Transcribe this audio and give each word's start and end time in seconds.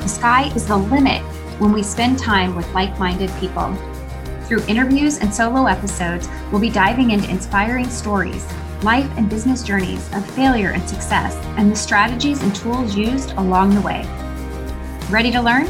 The 0.00 0.08
sky 0.08 0.50
is 0.54 0.66
the 0.66 0.78
limit 0.78 1.20
when 1.60 1.72
we 1.72 1.82
spend 1.82 2.18
time 2.18 2.56
with 2.56 2.72
like 2.72 2.98
minded 2.98 3.30
people. 3.38 3.74
Through 4.44 4.64
interviews 4.66 5.18
and 5.18 5.32
solo 5.32 5.66
episodes, 5.66 6.26
we'll 6.50 6.60
be 6.60 6.70
diving 6.70 7.10
into 7.10 7.28
inspiring 7.28 7.88
stories, 7.90 8.46
life 8.82 9.08
and 9.18 9.28
business 9.28 9.62
journeys 9.62 10.10
of 10.14 10.28
failure 10.30 10.70
and 10.70 10.88
success, 10.88 11.36
and 11.58 11.70
the 11.70 11.76
strategies 11.76 12.42
and 12.42 12.56
tools 12.56 12.96
used 12.96 13.32
along 13.32 13.74
the 13.74 13.80
way. 13.82 14.06
Ready 15.10 15.30
to 15.32 15.42
learn? 15.42 15.66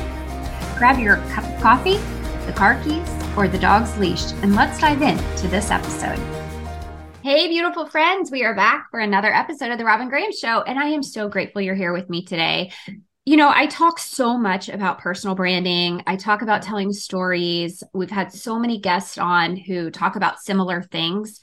Grab 0.79 1.01
your 1.01 1.17
cup 1.33 1.45
of 1.45 1.61
coffee, 1.61 1.99
the 2.47 2.53
car 2.53 2.81
keys, 2.85 3.09
or 3.37 3.49
the 3.49 3.59
dog's 3.59 3.99
leash, 3.99 4.31
and 4.43 4.55
let's 4.55 4.79
dive 4.79 5.03
into 5.03 5.49
this 5.49 5.73
episode. 5.73 6.19
Hey, 7.23 7.49
beautiful 7.49 7.87
friends, 7.87 8.31
we 8.31 8.45
are 8.45 8.55
back 8.55 8.93
for 8.93 9.01
another 9.01 9.35
episode 9.35 9.73
of 9.73 9.79
The 9.79 9.85
Robin 9.85 10.09
Graham 10.09 10.33
Show, 10.33 10.63
and 10.63 10.79
I 10.79 10.87
am 10.87 11.03
so 11.03 11.29
grateful 11.29 11.63
you're 11.63 11.75
here 11.75 11.93
with 11.93 12.09
me 12.09 12.25
today 12.25 12.71
you 13.31 13.37
know, 13.37 13.53
I 13.55 13.67
talk 13.67 14.01
so 14.01 14.37
much 14.37 14.69
about 14.69 14.99
personal 14.99 15.37
branding. 15.37 16.03
I 16.05 16.17
talk 16.17 16.43
about 16.43 16.63
telling 16.63 16.93
stories. 16.93 17.81
We've 17.95 18.11
had 18.11 18.33
so 18.33 18.59
many 18.59 18.81
guests 18.81 19.19
on 19.19 19.55
who 19.55 19.93
talk 19.93 20.17
about 20.17 20.41
similar 20.41 20.83
things. 20.83 21.39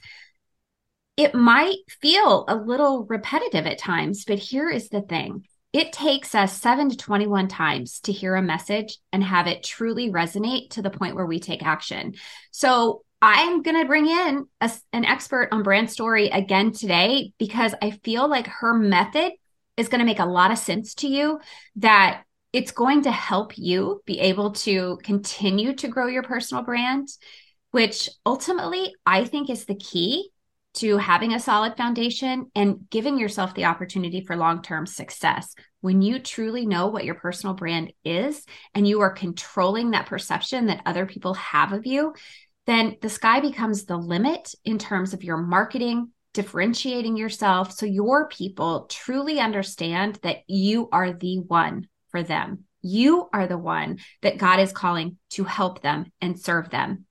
It 1.16 1.34
might 1.34 1.78
feel 2.02 2.44
a 2.46 2.56
little 2.56 3.06
repetitive 3.06 3.66
at 3.66 3.78
times, 3.78 4.26
but 4.26 4.38
here 4.38 4.68
is 4.68 4.90
the 4.90 5.00
thing 5.00 5.46
it 5.72 5.94
takes 5.94 6.34
us 6.34 6.60
7 6.60 6.90
to 6.90 6.96
21 6.98 7.48
times 7.48 8.00
to 8.00 8.12
hear 8.12 8.34
a 8.34 8.42
message 8.42 8.98
and 9.10 9.24
have 9.24 9.46
it 9.46 9.64
truly 9.64 10.10
resonate 10.10 10.68
to 10.72 10.82
the 10.82 10.90
point 10.90 11.14
where 11.14 11.24
we 11.24 11.40
take 11.40 11.64
action. 11.64 12.12
So, 12.50 13.02
I'm 13.22 13.62
going 13.62 13.80
to 13.80 13.88
bring 13.88 14.06
in 14.06 14.46
a, 14.60 14.70
an 14.92 15.06
expert 15.06 15.48
on 15.52 15.62
brand 15.62 15.90
story 15.90 16.28
again 16.28 16.70
today 16.70 17.32
because 17.38 17.74
I 17.80 17.92
feel 17.92 18.28
like 18.28 18.46
her 18.46 18.74
method 18.74 19.32
is 19.78 19.88
going 19.88 20.00
to 20.00 20.04
make 20.04 20.18
a 20.18 20.26
lot 20.26 20.50
of 20.50 20.58
sense 20.58 20.94
to 20.96 21.08
you 21.08 21.40
that 21.76 22.24
it's 22.52 22.72
going 22.72 23.02
to 23.02 23.10
help 23.10 23.56
you 23.56 24.02
be 24.04 24.20
able 24.20 24.52
to 24.52 24.98
continue 25.02 25.74
to 25.74 25.88
grow 25.88 26.06
your 26.06 26.22
personal 26.22 26.64
brand, 26.64 27.08
which 27.70 28.10
ultimately 28.26 28.94
I 29.06 29.24
think 29.24 29.48
is 29.48 29.64
the 29.64 29.76
key 29.76 30.30
to 30.74 30.96
having 30.96 31.32
a 31.32 31.40
solid 31.40 31.76
foundation 31.76 32.50
and 32.54 32.88
giving 32.90 33.18
yourself 33.18 33.54
the 33.54 33.64
opportunity 33.64 34.24
for 34.24 34.36
long 34.36 34.62
term 34.62 34.86
success. 34.86 35.54
When 35.80 36.02
you 36.02 36.18
truly 36.18 36.66
know 36.66 36.88
what 36.88 37.04
your 37.04 37.14
personal 37.14 37.54
brand 37.54 37.92
is 38.04 38.44
and 38.74 38.86
you 38.86 39.00
are 39.00 39.10
controlling 39.10 39.92
that 39.92 40.06
perception 40.06 40.66
that 40.66 40.82
other 40.86 41.06
people 41.06 41.34
have 41.34 41.72
of 41.72 41.86
you, 41.86 42.14
then 42.66 42.96
the 43.00 43.08
sky 43.08 43.40
becomes 43.40 43.84
the 43.84 43.96
limit 43.96 44.54
in 44.64 44.78
terms 44.78 45.14
of 45.14 45.24
your 45.24 45.38
marketing, 45.38 46.10
differentiating 46.38 47.16
yourself 47.16 47.72
so 47.72 47.84
your 47.84 48.28
people 48.28 48.86
truly 48.88 49.40
understand 49.40 50.20
that 50.22 50.36
you 50.46 50.88
are 50.92 51.12
the 51.12 51.40
one 51.40 51.88
for 52.10 52.22
them. 52.22 52.62
You 52.80 53.28
are 53.32 53.48
the 53.48 53.58
one 53.58 53.98
that 54.22 54.38
God 54.38 54.60
is 54.60 54.70
calling 54.70 55.16
to 55.30 55.42
help 55.42 55.82
them 55.82 56.12
and 56.20 56.38
serve 56.38 56.70
them. 56.70 57.06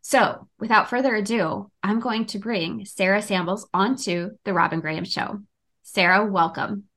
So, 0.00 0.48
without 0.58 0.90
further 0.90 1.14
ado, 1.14 1.70
I'm 1.80 2.00
going 2.00 2.26
to 2.26 2.40
bring 2.40 2.84
Sarah 2.84 3.22
Sambles 3.22 3.68
onto 3.72 4.30
the 4.44 4.52
Robin 4.52 4.80
Graham 4.80 5.04
Show. 5.04 5.42
Sarah, 5.84 6.26
welcome. 6.26 6.88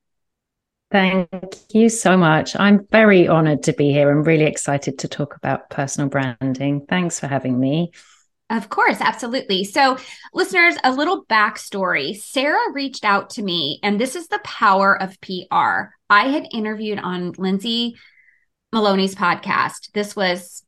Thank 0.90 1.30
you 1.70 1.90
so 1.90 2.18
much. 2.18 2.56
I'm 2.56 2.88
very 2.88 3.28
honored 3.28 3.62
to 3.64 3.74
be 3.74 3.92
here. 3.92 4.10
I'm 4.10 4.24
really 4.24 4.46
excited 4.46 4.98
to 5.00 5.08
talk 5.08 5.36
about 5.36 5.70
personal 5.70 6.10
branding. 6.10 6.88
Thanks 6.90 7.20
for 7.20 7.28
having 7.28 7.60
me. 7.60 7.92
Of 8.50 8.70
course, 8.70 9.02
absolutely. 9.02 9.64
So, 9.64 9.98
listeners, 10.32 10.76
a 10.84 10.92
little 10.92 11.26
backstory. 11.26 12.16
Sarah 12.16 12.72
reached 12.74 13.04
out 13.04 13.32
to 13.32 13.42
me, 13.42 13.80
and 13.82 14.00
this 14.00 14.16
is 14.16 14.28
the 14.28 14.40
power 14.44 15.02
of 15.02 15.20
PR. 15.22 15.90
I 16.10 16.28
had 16.28 16.48
interviewed 16.52 17.00
on 17.00 17.32
Lindsay 17.40 17.96
Maloney's 18.72 19.16
podcast. 19.16 19.92
This 19.94 20.16
was, 20.16 20.64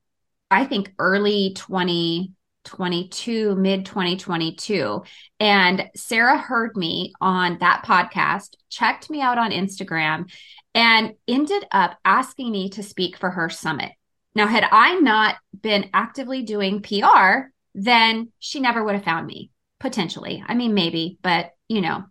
I 0.49 0.65
think, 0.65 0.91
early 0.97 1.53
2022, 1.53 3.55
mid 3.55 3.85
2022. 3.85 5.03
And 5.39 5.87
Sarah 5.95 6.39
heard 6.39 6.75
me 6.75 7.13
on 7.21 7.59
that 7.59 7.83
podcast, 7.85 8.55
checked 8.71 9.11
me 9.11 9.21
out 9.21 9.37
on 9.37 9.51
Instagram, 9.51 10.31
and 10.73 11.13
ended 11.27 11.63
up 11.71 11.99
asking 12.03 12.51
me 12.51 12.71
to 12.71 12.81
speak 12.81 13.17
for 13.17 13.29
her 13.29 13.51
summit. 13.51 13.91
Now, 14.33 14.47
had 14.47 14.67
I 14.71 14.95
not 14.95 15.35
been 15.61 15.91
actively 15.93 16.41
doing 16.41 16.81
PR, 16.81 17.51
then 17.77 18.31
she 18.39 18.59
never 18.59 18.83
would 18.83 18.95
have 18.95 19.05
found 19.05 19.27
me 19.27 19.51
potentially. 19.79 20.43
I 20.45 20.55
mean, 20.55 20.73
maybe, 20.73 21.19
but 21.21 21.51
you 21.69 21.81
know. 21.81 22.03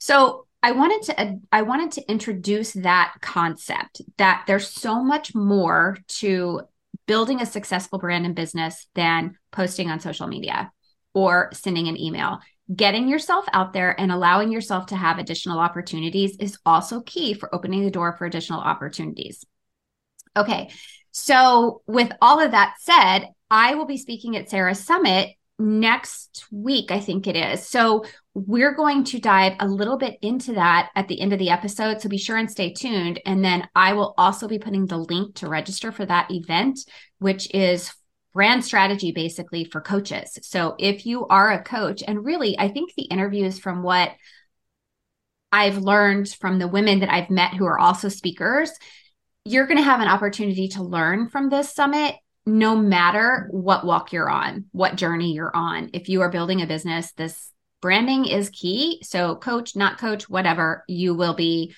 So 0.00 0.46
I 0.62 0.72
wanted 0.72 1.02
to 1.02 1.40
I 1.52 1.62
wanted 1.62 1.92
to 1.92 2.10
introduce 2.10 2.72
that 2.72 3.14
concept 3.20 4.00
that 4.16 4.44
there's 4.46 4.68
so 4.68 5.02
much 5.04 5.34
more 5.34 5.98
to 6.20 6.62
building 7.06 7.40
a 7.40 7.46
successful 7.46 7.98
brand 7.98 8.24
and 8.24 8.34
business 8.34 8.86
than 8.94 9.36
posting 9.50 9.90
on 9.90 10.00
social 10.00 10.26
media 10.26 10.72
or 11.14 11.50
sending 11.52 11.88
an 11.88 12.00
email. 12.00 12.38
Getting 12.74 13.06
yourself 13.08 13.44
out 13.52 13.74
there 13.74 14.00
and 14.00 14.10
allowing 14.10 14.50
yourself 14.50 14.86
to 14.86 14.96
have 14.96 15.18
additional 15.18 15.58
opportunities 15.58 16.36
is 16.38 16.58
also 16.64 17.02
key 17.02 17.34
for 17.34 17.54
opening 17.54 17.84
the 17.84 17.90
door 17.90 18.14
for 18.16 18.24
additional 18.24 18.60
opportunities. 18.60 19.44
Okay. 20.36 20.70
So, 21.10 21.82
with 21.86 22.10
all 22.22 22.40
of 22.40 22.52
that 22.52 22.76
said, 22.80 23.28
I 23.52 23.74
will 23.74 23.84
be 23.84 23.98
speaking 23.98 24.34
at 24.34 24.48
Sarah's 24.48 24.82
Summit 24.82 25.28
next 25.58 26.46
week, 26.50 26.90
I 26.90 27.00
think 27.00 27.26
it 27.26 27.36
is. 27.36 27.68
So 27.68 28.06
we're 28.32 28.74
going 28.74 29.04
to 29.04 29.20
dive 29.20 29.56
a 29.60 29.68
little 29.68 29.98
bit 29.98 30.16
into 30.22 30.54
that 30.54 30.88
at 30.96 31.06
the 31.06 31.20
end 31.20 31.34
of 31.34 31.38
the 31.38 31.50
episode. 31.50 32.00
So 32.00 32.08
be 32.08 32.16
sure 32.16 32.38
and 32.38 32.50
stay 32.50 32.72
tuned. 32.72 33.20
And 33.26 33.44
then 33.44 33.68
I 33.74 33.92
will 33.92 34.14
also 34.16 34.48
be 34.48 34.58
putting 34.58 34.86
the 34.86 34.96
link 34.96 35.34
to 35.36 35.48
register 35.48 35.92
for 35.92 36.06
that 36.06 36.30
event, 36.30 36.80
which 37.18 37.54
is 37.54 37.92
brand 38.32 38.64
strategy 38.64 39.12
basically 39.12 39.64
for 39.64 39.82
coaches. 39.82 40.38
So 40.40 40.74
if 40.78 41.04
you 41.04 41.26
are 41.26 41.52
a 41.52 41.62
coach, 41.62 42.02
and 42.08 42.24
really, 42.24 42.58
I 42.58 42.68
think 42.68 42.94
the 42.94 43.02
interviews 43.02 43.58
from 43.58 43.82
what 43.82 44.12
I've 45.52 45.76
learned 45.76 46.30
from 46.30 46.58
the 46.58 46.68
women 46.68 47.00
that 47.00 47.12
I've 47.12 47.28
met 47.28 47.52
who 47.52 47.66
are 47.66 47.78
also 47.78 48.08
speakers, 48.08 48.70
you're 49.44 49.66
going 49.66 49.76
to 49.76 49.82
have 49.82 50.00
an 50.00 50.08
opportunity 50.08 50.68
to 50.68 50.82
learn 50.82 51.28
from 51.28 51.50
this 51.50 51.74
summit 51.74 52.14
no 52.44 52.76
matter 52.76 53.46
what 53.50 53.86
walk 53.86 54.12
you're 54.12 54.30
on, 54.30 54.66
what 54.72 54.96
journey 54.96 55.32
you're 55.32 55.54
on. 55.54 55.90
If 55.92 56.08
you 56.08 56.22
are 56.22 56.30
building 56.30 56.60
a 56.60 56.66
business, 56.66 57.12
this 57.12 57.52
branding 57.80 58.26
is 58.26 58.50
key. 58.50 59.00
So, 59.02 59.36
coach, 59.36 59.76
not 59.76 59.98
coach, 59.98 60.28
whatever, 60.28 60.84
you 60.88 61.14
will 61.14 61.34
be 61.34 61.74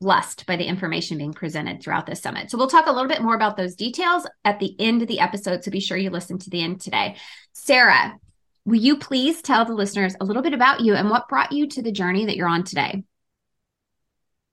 blessed 0.00 0.44
by 0.46 0.56
the 0.56 0.64
information 0.64 1.18
being 1.18 1.32
presented 1.32 1.82
throughout 1.82 2.06
this 2.06 2.20
summit. 2.22 2.50
So, 2.50 2.56
we'll 2.56 2.68
talk 2.68 2.86
a 2.86 2.92
little 2.92 3.08
bit 3.08 3.22
more 3.22 3.34
about 3.34 3.56
those 3.56 3.74
details 3.74 4.26
at 4.44 4.58
the 4.58 4.74
end 4.80 5.02
of 5.02 5.08
the 5.08 5.20
episode. 5.20 5.64
So, 5.64 5.70
be 5.70 5.80
sure 5.80 5.98
you 5.98 6.10
listen 6.10 6.38
to 6.38 6.50
the 6.50 6.62
end 6.62 6.80
today. 6.80 7.16
Sarah, 7.52 8.14
will 8.64 8.76
you 8.76 8.96
please 8.96 9.42
tell 9.42 9.64
the 9.64 9.74
listeners 9.74 10.16
a 10.20 10.24
little 10.24 10.42
bit 10.42 10.54
about 10.54 10.80
you 10.80 10.94
and 10.94 11.10
what 11.10 11.28
brought 11.28 11.52
you 11.52 11.66
to 11.68 11.82
the 11.82 11.92
journey 11.92 12.26
that 12.26 12.36
you're 12.36 12.48
on 12.48 12.64
today? 12.64 13.02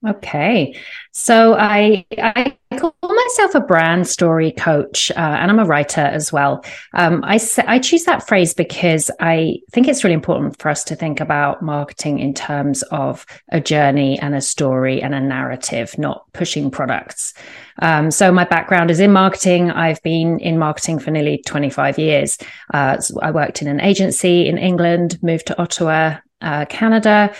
Okay. 0.06 0.76
So 1.12 1.54
I, 1.54 2.06
I 2.18 2.58
call 2.78 2.94
myself 3.02 3.56
a 3.56 3.62
brand 3.62 4.06
story 4.06 4.52
coach, 4.52 5.10
uh, 5.12 5.14
and 5.20 5.50
I'm 5.50 5.60
a 5.60 5.66
writer 5.66 6.02
as 6.02 6.34
well. 6.34 6.66
Um, 6.94 7.24
I, 7.24 7.40
I 7.68 7.80
choose 7.80 8.04
that 8.04 8.28
phrase 8.28 8.54
because 8.54 9.10
I 9.22 9.60
think 9.72 9.88
it's 9.88 10.04
really 10.04 10.16
important 10.16 10.60
for 10.60 10.68
us 10.68 10.84
to 10.86 10.96
think 10.96 11.22
about 11.22 11.62
marketing 11.62 12.20
in 12.20 12.34
terms 12.34 12.82
of 12.84 13.26
a 13.50 13.62
journey 13.62 14.20
and 14.20 14.36
a 14.36 14.42
story 14.42 15.02
and 15.02 15.16
a 15.16 15.22
narrative, 15.22 15.98
not 15.98 16.26
pushing 16.34 16.70
products. 16.70 17.34
Um, 17.82 18.12
so 18.12 18.30
my 18.30 18.44
background 18.44 18.92
is 18.92 19.00
in 19.00 19.14
marketing. 19.14 19.72
I've 19.72 20.04
been 20.04 20.38
in 20.40 20.58
marketing 20.58 21.00
for 21.00 21.12
nearly 21.12 21.42
25 21.46 21.98
years. 21.98 22.38
Uh, 22.74 23.00
so 23.00 23.22
I 23.22 23.32
worked 23.32 23.62
in 23.62 23.70
an 23.70 23.80
agency 23.80 24.48
in 24.48 24.58
England, 24.58 25.18
moved 25.24 25.48
to 25.48 25.62
Ottawa, 25.62 26.18
uh, 26.42 26.66
Canada. 26.66 27.34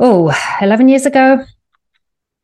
Oh, 0.00 0.36
11 0.60 0.88
years 0.88 1.06
ago 1.06 1.44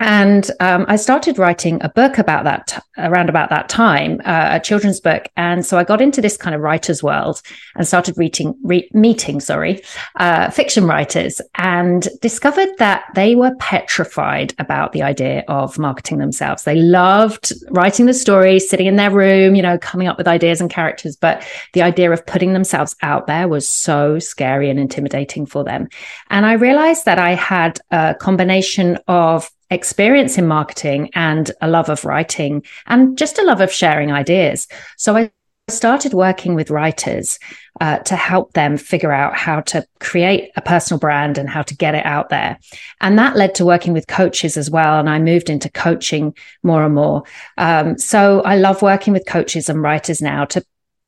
and 0.01 0.51
um, 0.59 0.85
I 0.89 0.97
started 0.97 1.39
writing 1.39 1.81
a 1.81 1.89
book 1.89 2.19
about 2.19 2.43
that 2.43 2.67
t- 2.67 2.81
around 2.99 3.29
about 3.29 3.51
that 3.51 3.69
time, 3.69 4.21
uh, 4.25 4.49
a 4.53 4.61
children's 4.61 4.99
book. 4.99 5.29
And 5.37 5.65
so 5.65 5.79
I 5.79 5.85
got 5.85 6.01
into 6.01 6.21
this 6.21 6.37
kind 6.37 6.57
of 6.57 6.61
writer's 6.61 7.05
world 7.05 7.41
and 7.77 7.87
started 7.87 8.19
reading, 8.19 8.57
re- 8.65 8.91
meeting, 8.93 9.39
sorry, 9.39 9.81
uh, 10.17 10.51
fiction 10.51 10.87
writers, 10.87 11.41
and 11.55 12.09
discovered 12.21 12.71
that 12.79 13.05
they 13.15 13.37
were 13.37 13.55
petrified 13.61 14.55
about 14.59 14.91
the 14.91 15.03
idea 15.03 15.45
of 15.47 15.79
marketing 15.79 16.19
themselves. 16.19 16.65
They 16.65 16.77
loved 16.77 17.53
writing 17.71 18.07
the 18.07 18.15
story, 18.15 18.59
sitting 18.59 18.87
in 18.87 18.97
their 18.97 19.13
room, 19.13 19.55
you 19.55 19.63
know, 19.63 19.79
coming 19.79 20.09
up 20.09 20.19
with 20.19 20.27
ideas 20.27 20.61
and 20.61 20.69
characters, 20.69 21.15
but 21.15 21.47
the 21.75 21.83
idea 21.83 22.11
of 22.11 22.27
putting 22.27 22.55
themselves 22.55 22.97
out 23.03 23.29
there 23.29 23.47
was 23.47 23.69
so 23.69 24.19
scary 24.19 24.69
and 24.69 24.81
intimidating 24.81 25.47
for 25.47 25.63
them. 25.63 25.89
And 26.29 26.45
I 26.45 26.55
realized 26.55 27.05
that 27.05 27.21
I 27.21 27.35
had 27.35 27.79
a 27.93 28.17
combination 28.19 28.99
of 29.07 29.49
experience 29.73 30.39
in 30.39 30.47
marketing 30.47 31.11
and 31.15 31.51
a 31.61 31.69
love 31.69 31.89
of 31.89 32.05
writing 32.05 32.65
and 32.87 33.17
just 33.17 33.39
a 33.39 33.45
love 33.45 33.61
of 33.61 33.73
sharing 33.73 34.13
ideas. 34.13 34.69
So 34.97 35.17
I 35.17 35.31
started 35.69 36.13
working 36.13 36.55
with 36.55 36.71
writers 36.71 37.39
uh, 37.81 37.99
to 37.99 38.17
help 38.17 38.53
them 38.53 38.77
figure 38.77 39.13
out 39.13 39.35
how 39.35 39.61
to 39.61 39.87
create 40.01 40.51
a 40.57 40.61
personal 40.61 40.99
brand 40.99 41.39
and 41.39 41.49
how 41.49 41.63
to 41.63 41.77
get 41.77 41.95
it 41.95 42.05
out 42.05 42.29
there. 42.29 42.59
And 43.01 43.19
that 43.19 43.37
led 43.37 43.55
to 43.57 43.65
working 43.65 43.93
with 43.93 44.07
coaches 44.07 44.57
as 44.57 44.71
well. 44.71 44.99
And 44.99 45.09
I 45.09 45.19
moved 45.19 45.49
into 45.49 45.71
coaching 45.71 46.35
more 46.63 46.85
and 46.85 46.95
more. 46.95 47.23
Um, 47.59 47.99
so 47.99 48.43
I 48.43 48.57
love 48.57 48.83
working 48.83 49.13
with 49.13 49.27
coaches 49.27 49.69
and 49.69 49.83
writers 49.83 50.21
now 50.21 50.45
to 50.47 50.65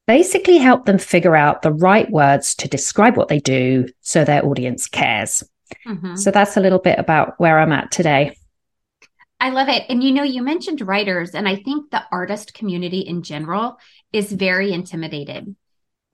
basically 0.06 0.58
help 0.58 0.86
them 0.86 0.98
figure 0.98 1.36
out 1.36 1.62
the 1.62 1.72
right 1.72 2.10
words 2.10 2.54
to 2.56 2.68
describe 2.68 3.16
what 3.16 3.28
they 3.28 3.40
do 3.40 3.88
so 4.00 4.24
their 4.24 4.44
audience 4.44 4.86
cares. 4.86 5.42
Mm-hmm. 5.86 6.16
So 6.16 6.30
that's 6.30 6.56
a 6.56 6.60
little 6.60 6.78
bit 6.78 6.98
about 6.98 7.38
where 7.40 7.58
I'm 7.58 7.72
at 7.72 7.90
today. 7.90 8.36
I 9.44 9.50
love 9.50 9.68
it. 9.68 9.84
And 9.90 10.02
you 10.02 10.10
know, 10.10 10.22
you 10.22 10.42
mentioned 10.42 10.80
writers, 10.80 11.34
and 11.34 11.46
I 11.46 11.56
think 11.56 11.90
the 11.90 12.02
artist 12.10 12.54
community 12.54 13.00
in 13.00 13.22
general 13.22 13.76
is 14.10 14.32
very 14.32 14.72
intimidated. 14.72 15.54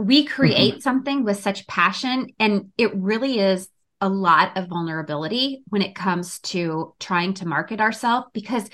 We 0.00 0.24
create 0.24 0.72
mm-hmm. 0.72 0.80
something 0.80 1.22
with 1.22 1.40
such 1.40 1.68
passion, 1.68 2.30
and 2.40 2.72
it 2.76 2.92
really 2.96 3.38
is 3.38 3.68
a 4.00 4.08
lot 4.08 4.56
of 4.58 4.66
vulnerability 4.66 5.62
when 5.68 5.80
it 5.80 5.94
comes 5.94 6.40
to 6.40 6.92
trying 6.98 7.34
to 7.34 7.46
market 7.46 7.80
ourselves 7.80 8.26
because 8.34 8.68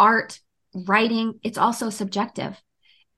art, 0.00 0.40
writing, 0.72 1.38
it's 1.42 1.58
also 1.58 1.90
subjective. 1.90 2.58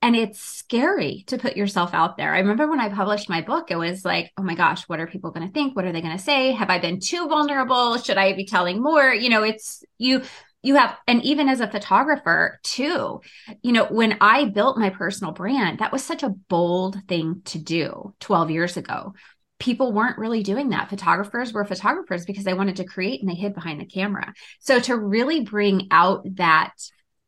And 0.03 0.17
it's 0.17 0.41
scary 0.41 1.23
to 1.29 1.39
put 1.39 1.57
yourself 1.57 1.95
out 1.95 2.17
there. 2.17 2.35
I 2.35 2.39
remember 2.39 2.67
when 2.67 2.81
I 2.81 2.89
published 2.89 3.29
my 3.29 3.43
book, 3.43 3.71
it 3.71 3.77
was 3.77 4.05
like, 4.05 4.33
oh 4.39 4.43
my 4.43 4.57
gosh, 4.57 4.89
what 4.89 4.99
are 4.99 5.07
people 5.07 5.31
going 5.31 5.47
to 5.47 5.53
think? 5.53 5.77
What 5.77 5.85
are 5.85 5.93
they 5.93 6.01
going 6.01 6.17
to 6.17 6.23
say? 6.23 6.51
Have 6.51 6.71
I 6.71 6.81
been 6.81 6.99
too 6.99 7.29
vulnerable? 7.29 7.99
Should 7.99 8.17
I 8.17 8.33
be 8.33 8.47
telling 8.47 8.83
more? 8.83 9.13
You 9.13 9.29
know, 9.29 9.45
it's 9.45 9.85
you 9.99 10.23
you 10.63 10.77
have 10.77 10.97
and 11.07 11.23
even 11.25 11.49
as 11.49 11.61
a 11.61 11.71
photographer 11.71 12.61
too 12.63 13.21
you 13.63 13.73
know 13.73 13.87
when 13.87 14.17
i 14.21 14.45
built 14.45 14.77
my 14.77 14.91
personal 14.91 15.33
brand 15.33 15.79
that 15.79 15.93
was 15.93 16.05
such 16.05 16.23
a 16.23 16.29
bold 16.29 16.99
thing 17.09 17.43
to 17.47 17.59
do 17.59 18.15
12 18.21 18.51
years 18.51 18.77
ago. 18.77 19.15
People 19.59 19.93
weren't 19.93 20.19
really 20.19 20.43
doing 20.43 20.71
that. 20.71 20.89
Photographers 20.89 21.53
were 21.53 21.65
photographers 21.65 22.25
because 22.25 22.45
they 22.45 22.55
wanted 22.55 22.77
to 22.77 22.85
create 22.85 23.21
and 23.21 23.31
they 23.31 23.35
hid 23.35 23.55
behind 23.55 23.81
the 23.81 23.85
camera. 23.85 24.33
So 24.61 24.81
to 24.81 24.97
really 24.97 25.41
bring 25.41 25.89
out 25.91 26.25
that 26.37 26.73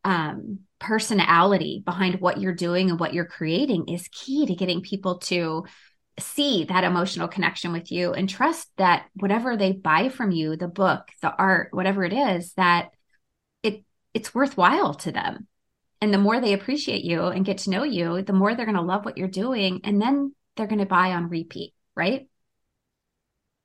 um, 0.05 0.61
personality 0.79 1.83
behind 1.85 2.21
what 2.21 2.41
you're 2.41 2.55
doing 2.55 2.91
and 2.91 2.99
what 2.99 3.13
you're 3.13 3.25
creating 3.25 3.89
is 3.89 4.09
key 4.09 4.47
to 4.47 4.55
getting 4.55 4.81
people 4.81 5.19
to 5.19 5.65
see 6.19 6.65
that 6.65 6.85
emotional 6.85 7.29
connection 7.29 7.73
with 7.73 7.93
you 7.93 8.13
and 8.13 8.29
trust 8.29 8.69
that 8.77 9.07
whatever 9.15 9.57
they 9.57 9.73
buy 9.73 10.11
from 10.11 10.31
you 10.31 10.57
the 10.57 10.69
book 10.69 11.09
the 11.23 11.35
art 11.35 11.69
whatever 11.73 12.05
it 12.05 12.13
is 12.13 12.53
that 12.55 12.91
it's 14.15 14.35
worthwhile 14.35 14.95
to 14.95 15.13
them. 15.13 15.47
And 16.01 16.13
the 16.13 16.19
more 16.19 16.41
they 16.41 16.53
appreciate 16.53 17.05
you 17.05 17.27
and 17.27 17.45
get 17.45 17.59
to 17.59 17.71
know 17.71 17.85
you, 17.85 18.23
the 18.23 18.33
more 18.33 18.55
they're 18.55 18.67
going 18.67 18.77
to 18.77 18.83
love 18.83 19.05
what 19.05 19.17
you're 19.17 19.29
doing. 19.29 19.83
And 19.85 20.03
then 20.03 20.35
they're 20.57 20.67
going 20.67 20.81
to 20.81 20.87
buy 20.87 21.13
on 21.13 21.29
repeat, 21.29 21.75
right? 21.95 22.29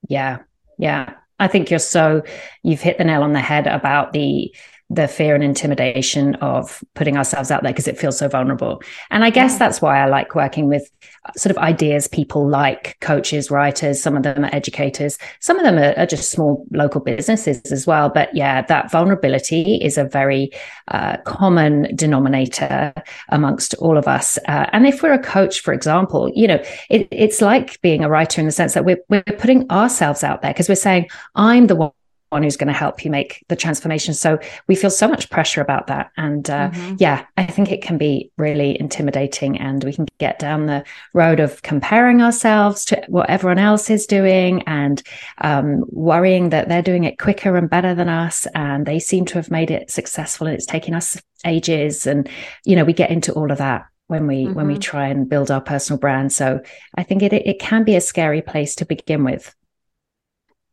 Yeah. 0.07 0.39
Yeah. 0.77 1.15
I 1.39 1.47
think 1.47 1.69
you're 1.69 1.79
so, 1.79 2.23
you've 2.63 2.81
hit 2.81 2.97
the 2.97 3.03
nail 3.03 3.23
on 3.23 3.33
the 3.33 3.39
head 3.39 3.67
about 3.67 4.13
the, 4.13 4.55
the 4.89 5.07
fear 5.07 5.35
and 5.35 5.43
intimidation 5.43 6.35
of 6.35 6.81
putting 6.93 7.17
ourselves 7.17 7.51
out 7.51 7.61
there 7.61 7.73
because 7.73 7.87
it 7.87 7.97
feels 7.97 8.17
so 8.17 8.29
vulnerable. 8.29 8.81
And 9.11 9.25
I 9.25 9.29
guess 9.29 9.59
that's 9.59 9.81
why 9.81 9.99
I 9.99 10.05
like 10.05 10.33
working 10.33 10.69
with 10.69 10.89
sort 11.35 11.51
of 11.51 11.57
ideas 11.57 12.07
people 12.07 12.47
like 12.47 12.97
coaches, 13.01 13.51
writers, 13.51 14.01
some 14.01 14.15
of 14.15 14.23
them 14.23 14.45
are 14.45 14.55
educators, 14.55 15.17
some 15.41 15.57
of 15.57 15.65
them 15.65 15.77
are, 15.77 15.93
are 15.97 16.05
just 16.05 16.31
small 16.31 16.65
local 16.71 17.01
businesses 17.01 17.59
as 17.71 17.85
well. 17.85 18.09
But 18.09 18.33
yeah, 18.33 18.61
that 18.61 18.89
vulnerability 18.89 19.75
is 19.75 19.97
a 19.97 20.05
very 20.05 20.51
uh, 20.87 21.17
common 21.25 21.93
denominator 21.93 22.93
amongst 23.29 23.73
all 23.75 23.97
of 23.97 24.07
us. 24.07 24.37
Uh, 24.47 24.67
and 24.71 24.87
if 24.87 25.03
we're 25.03 25.13
a 25.13 25.19
coach, 25.19 25.59
for 25.59 25.73
example, 25.73 26.31
you 26.33 26.47
know, 26.47 26.63
it, 26.89 27.09
it's 27.11 27.41
like 27.41 27.81
being 27.81 28.05
a 28.05 28.09
writer 28.09 28.39
in 28.39 28.45
the 28.45 28.53
sense 28.53 28.73
that 28.73 28.85
we're, 28.85 29.03
we're 29.09 29.21
putting 29.23 29.69
ourselves 29.69 30.23
out 30.23 30.41
there 30.41 30.53
because 30.53 30.69
we're 30.69 30.75
saying, 30.75 31.09
I'm 31.35 31.67
the 31.67 31.75
one 31.75 31.91
one 32.29 32.43
who's 32.43 32.57
going 32.57 32.67
to 32.67 32.73
help 32.73 33.05
you 33.05 33.11
make 33.11 33.43
the 33.47 33.55
transformation. 33.55 34.13
So 34.13 34.39
we 34.67 34.75
feel 34.75 34.89
so 34.89 35.07
much 35.07 35.29
pressure 35.29 35.61
about 35.61 35.87
that. 35.87 36.11
And 36.17 36.49
uh, 36.49 36.71
mm-hmm. 36.71 36.95
yeah, 36.99 37.25
I 37.37 37.45
think 37.45 37.71
it 37.71 37.81
can 37.81 37.97
be 37.97 38.31
really 38.37 38.79
intimidating 38.79 39.57
and 39.59 39.83
we 39.83 39.93
can 39.93 40.07
get 40.17 40.39
down 40.39 40.65
the 40.65 40.83
road 41.13 41.39
of 41.39 41.61
comparing 41.61 42.21
ourselves 42.21 42.83
to 42.85 43.01
what 43.07 43.29
everyone 43.29 43.59
else 43.59 43.89
is 43.89 44.05
doing 44.05 44.63
and 44.63 45.01
um, 45.39 45.85
worrying 45.87 46.49
that 46.49 46.67
they're 46.67 46.81
doing 46.81 47.05
it 47.05 47.17
quicker 47.19 47.55
and 47.55 47.69
better 47.69 47.95
than 47.95 48.09
us. 48.09 48.45
And 48.53 48.85
they 48.85 48.99
seem 48.99 49.25
to 49.25 49.35
have 49.35 49.51
made 49.51 49.71
it 49.71 49.89
successful 49.89 50.47
and 50.47 50.55
it's 50.55 50.65
taking 50.65 50.93
us 50.93 51.21
ages. 51.45 52.05
And, 52.07 52.29
you 52.65 52.75
know, 52.75 52.83
we 52.83 52.93
get 52.93 53.09
into 53.11 53.31
all 53.33 53.51
of 53.51 53.57
that 53.59 53.85
when 54.07 54.25
we 54.25 54.45
mm-hmm. 54.45 54.53
when 54.53 54.67
we 54.67 54.73
mm-hmm. 54.73 54.81
try 54.81 55.07
and 55.07 55.29
build 55.29 55.51
our 55.51 55.61
personal 55.61 55.99
brand 55.99 56.31
so 56.31 56.61
i 56.95 57.03
think 57.03 57.21
it 57.21 57.33
it 57.33 57.59
can 57.59 57.83
be 57.83 57.95
a 57.95 58.01
scary 58.01 58.41
place 58.41 58.73
to 58.73 58.85
begin 58.85 59.23
with 59.23 59.53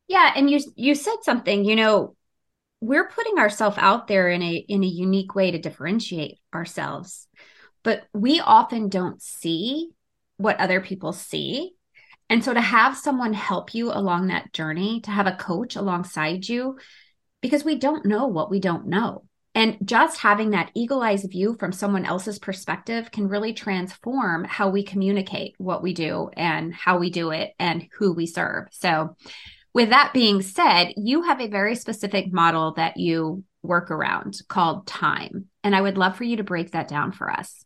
yeah, 0.09 0.33
and 0.37 0.51
you 0.51 0.61
you 0.77 0.95
said 0.95 1.17
something, 1.23 1.65
you 1.65 1.77
know, 1.77 2.17
we're 2.81 3.09
putting 3.09 3.39
ourselves 3.39 3.77
out 3.79 4.09
there 4.09 4.29
in 4.29 4.43
a 4.43 4.55
in 4.55 4.85
a 4.85 4.89
unique 4.89 5.35
way 5.35 5.51
to 5.51 5.59
differentiate 5.59 6.39
ourselves. 6.55 7.27
But 7.83 8.05
we 8.13 8.41
often 8.41 8.89
don't 8.89 9.23
see 9.23 9.91
what 10.37 10.59
other 10.59 10.81
people 10.81 11.13
see. 11.13 11.73
And 12.31 12.43
so 12.43 12.55
to 12.55 12.61
have 12.61 12.97
someone 12.97 13.35
help 13.35 13.75
you 13.75 13.93
along 13.93 14.29
that 14.29 14.53
journey, 14.53 15.01
to 15.03 15.11
have 15.11 15.27
a 15.27 15.37
coach 15.37 15.77
alongside 15.77 16.49
you 16.49 16.79
because 17.43 17.65
we 17.65 17.77
don't 17.77 18.07
know 18.07 18.27
what 18.27 18.51
we 18.51 18.61
don't 18.61 18.87
know. 18.87 19.25
And 19.55 19.77
just 19.85 20.19
having 20.19 20.51
that 20.51 20.71
eagle 20.75 21.01
eyes 21.03 21.25
view 21.25 21.57
from 21.61 21.71
someone 21.71 22.05
else's 22.05 22.39
perspective 22.39 23.11
can 23.13 23.29
really 23.29 23.53
transform 23.53 24.45
how 24.45 24.71
we 24.71 24.83
communicate 24.83 25.55
what 25.59 25.83
we 25.83 25.95
do 25.95 26.31
and 26.37 26.75
how 26.75 26.99
we 26.99 27.11
do 27.11 27.31
it 27.31 27.53
and 27.59 27.87
who 27.99 28.13
we 28.13 28.27
serve. 28.27 28.67
So 28.73 29.15
with 29.75 29.91
that 29.91 30.13
being 30.15 30.41
said, 30.41 30.95
you 30.97 31.23
have 31.23 31.41
a 31.41 31.49
very 31.49 31.75
specific 31.75 32.33
model 32.33 32.73
that 32.75 32.97
you 32.97 33.45
work 33.63 33.91
around 33.91 34.41
called 34.49 34.87
time. 34.87 35.47
And 35.65 35.75
I 35.75 35.81
would 35.81 35.99
love 35.99 36.17
for 36.17 36.25
you 36.25 36.37
to 36.37 36.45
break 36.45 36.71
that 36.73 36.89
down 36.89 37.13
for 37.13 37.31
us. 37.31 37.65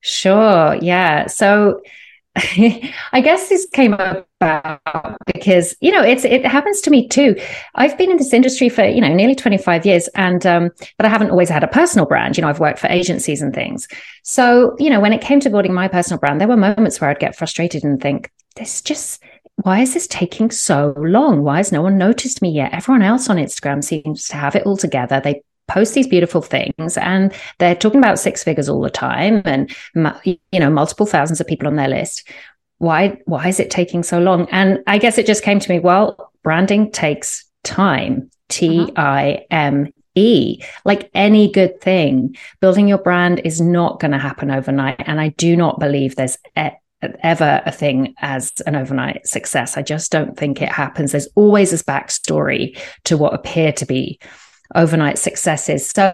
Sure. 0.00 0.76
Yeah. 0.80 1.26
So 1.26 1.80
I 2.36 3.20
guess 3.24 3.48
this 3.48 3.66
came 3.72 3.94
about 3.94 4.80
because 5.24 5.74
you 5.80 5.90
know 5.90 6.02
it's 6.02 6.24
it 6.24 6.44
happens 6.44 6.82
to 6.82 6.90
me 6.90 7.08
too. 7.08 7.34
I've 7.74 7.96
been 7.96 8.10
in 8.10 8.18
this 8.18 8.34
industry 8.34 8.68
for 8.68 8.84
you 8.84 9.00
know 9.00 9.08
nearly 9.12 9.34
twenty 9.34 9.56
five 9.56 9.86
years, 9.86 10.06
and 10.08 10.44
um, 10.44 10.70
but 10.98 11.06
I 11.06 11.08
haven't 11.08 11.30
always 11.30 11.48
had 11.48 11.64
a 11.64 11.68
personal 11.68 12.04
brand. 12.04 12.36
You 12.36 12.42
know, 12.42 12.48
I've 12.48 12.60
worked 12.60 12.78
for 12.78 12.88
agencies 12.88 13.40
and 13.40 13.54
things. 13.54 13.88
So 14.22 14.76
you 14.78 14.90
know, 14.90 15.00
when 15.00 15.14
it 15.14 15.22
came 15.22 15.40
to 15.40 15.50
building 15.50 15.72
my 15.72 15.88
personal 15.88 16.20
brand, 16.20 16.38
there 16.38 16.48
were 16.48 16.58
moments 16.58 17.00
where 17.00 17.08
I'd 17.08 17.18
get 17.18 17.36
frustrated 17.36 17.84
and 17.84 18.00
think, 18.00 18.30
"This 18.54 18.82
just 18.82 19.22
why 19.56 19.80
is 19.80 19.94
this 19.94 20.06
taking 20.06 20.50
so 20.50 20.94
long? 20.98 21.42
Why 21.42 21.58
has 21.58 21.72
no 21.72 21.82
one 21.82 21.98
noticed 21.98 22.42
me 22.42 22.50
yet? 22.50 22.72
Everyone 22.72 23.02
else 23.02 23.30
on 23.30 23.36
Instagram 23.36 23.82
seems 23.82 24.28
to 24.28 24.36
have 24.36 24.54
it 24.54 24.64
all 24.66 24.76
together. 24.76 25.20
They 25.20 25.42
post 25.68 25.94
these 25.94 26.06
beautiful 26.06 26.42
things 26.42 26.96
and 26.96 27.32
they're 27.58 27.74
talking 27.74 27.98
about 27.98 28.18
six 28.18 28.44
figures 28.44 28.68
all 28.68 28.80
the 28.80 28.90
time 28.90 29.42
and 29.44 29.74
you 30.24 30.60
know 30.60 30.70
multiple 30.70 31.06
thousands 31.06 31.40
of 31.40 31.46
people 31.46 31.66
on 31.66 31.76
their 31.76 31.88
list 31.88 32.28
why 32.78 33.18
why 33.24 33.48
is 33.48 33.58
it 33.58 33.70
taking 33.70 34.02
so 34.02 34.20
long 34.20 34.48
and 34.50 34.82
i 34.86 34.98
guess 34.98 35.18
it 35.18 35.26
just 35.26 35.42
came 35.42 35.58
to 35.58 35.70
me 35.70 35.78
well 35.78 36.32
branding 36.42 36.90
takes 36.90 37.44
time 37.64 38.18
uh-huh. 38.18 38.28
t 38.48 38.92
i 38.96 39.44
m 39.50 39.92
e 40.14 40.62
like 40.84 41.10
any 41.14 41.50
good 41.50 41.80
thing 41.80 42.36
building 42.60 42.86
your 42.86 42.98
brand 42.98 43.40
is 43.44 43.60
not 43.60 43.98
going 43.98 44.12
to 44.12 44.18
happen 44.18 44.50
overnight 44.50 45.02
and 45.06 45.20
i 45.20 45.28
do 45.30 45.56
not 45.56 45.80
believe 45.80 46.14
there's 46.14 46.38
ever 47.02 47.62
a 47.64 47.72
thing 47.72 48.14
as 48.18 48.52
an 48.66 48.76
overnight 48.76 49.26
success. 49.26 49.76
I 49.76 49.82
just 49.82 50.10
don't 50.10 50.36
think 50.36 50.62
it 50.62 50.68
happens. 50.68 51.12
There's 51.12 51.28
always 51.34 51.70
this 51.70 51.82
backstory 51.82 52.78
to 53.04 53.16
what 53.16 53.34
appear 53.34 53.72
to 53.72 53.86
be 53.86 54.18
overnight 54.74 55.18
successes. 55.18 55.88
So 55.88 56.12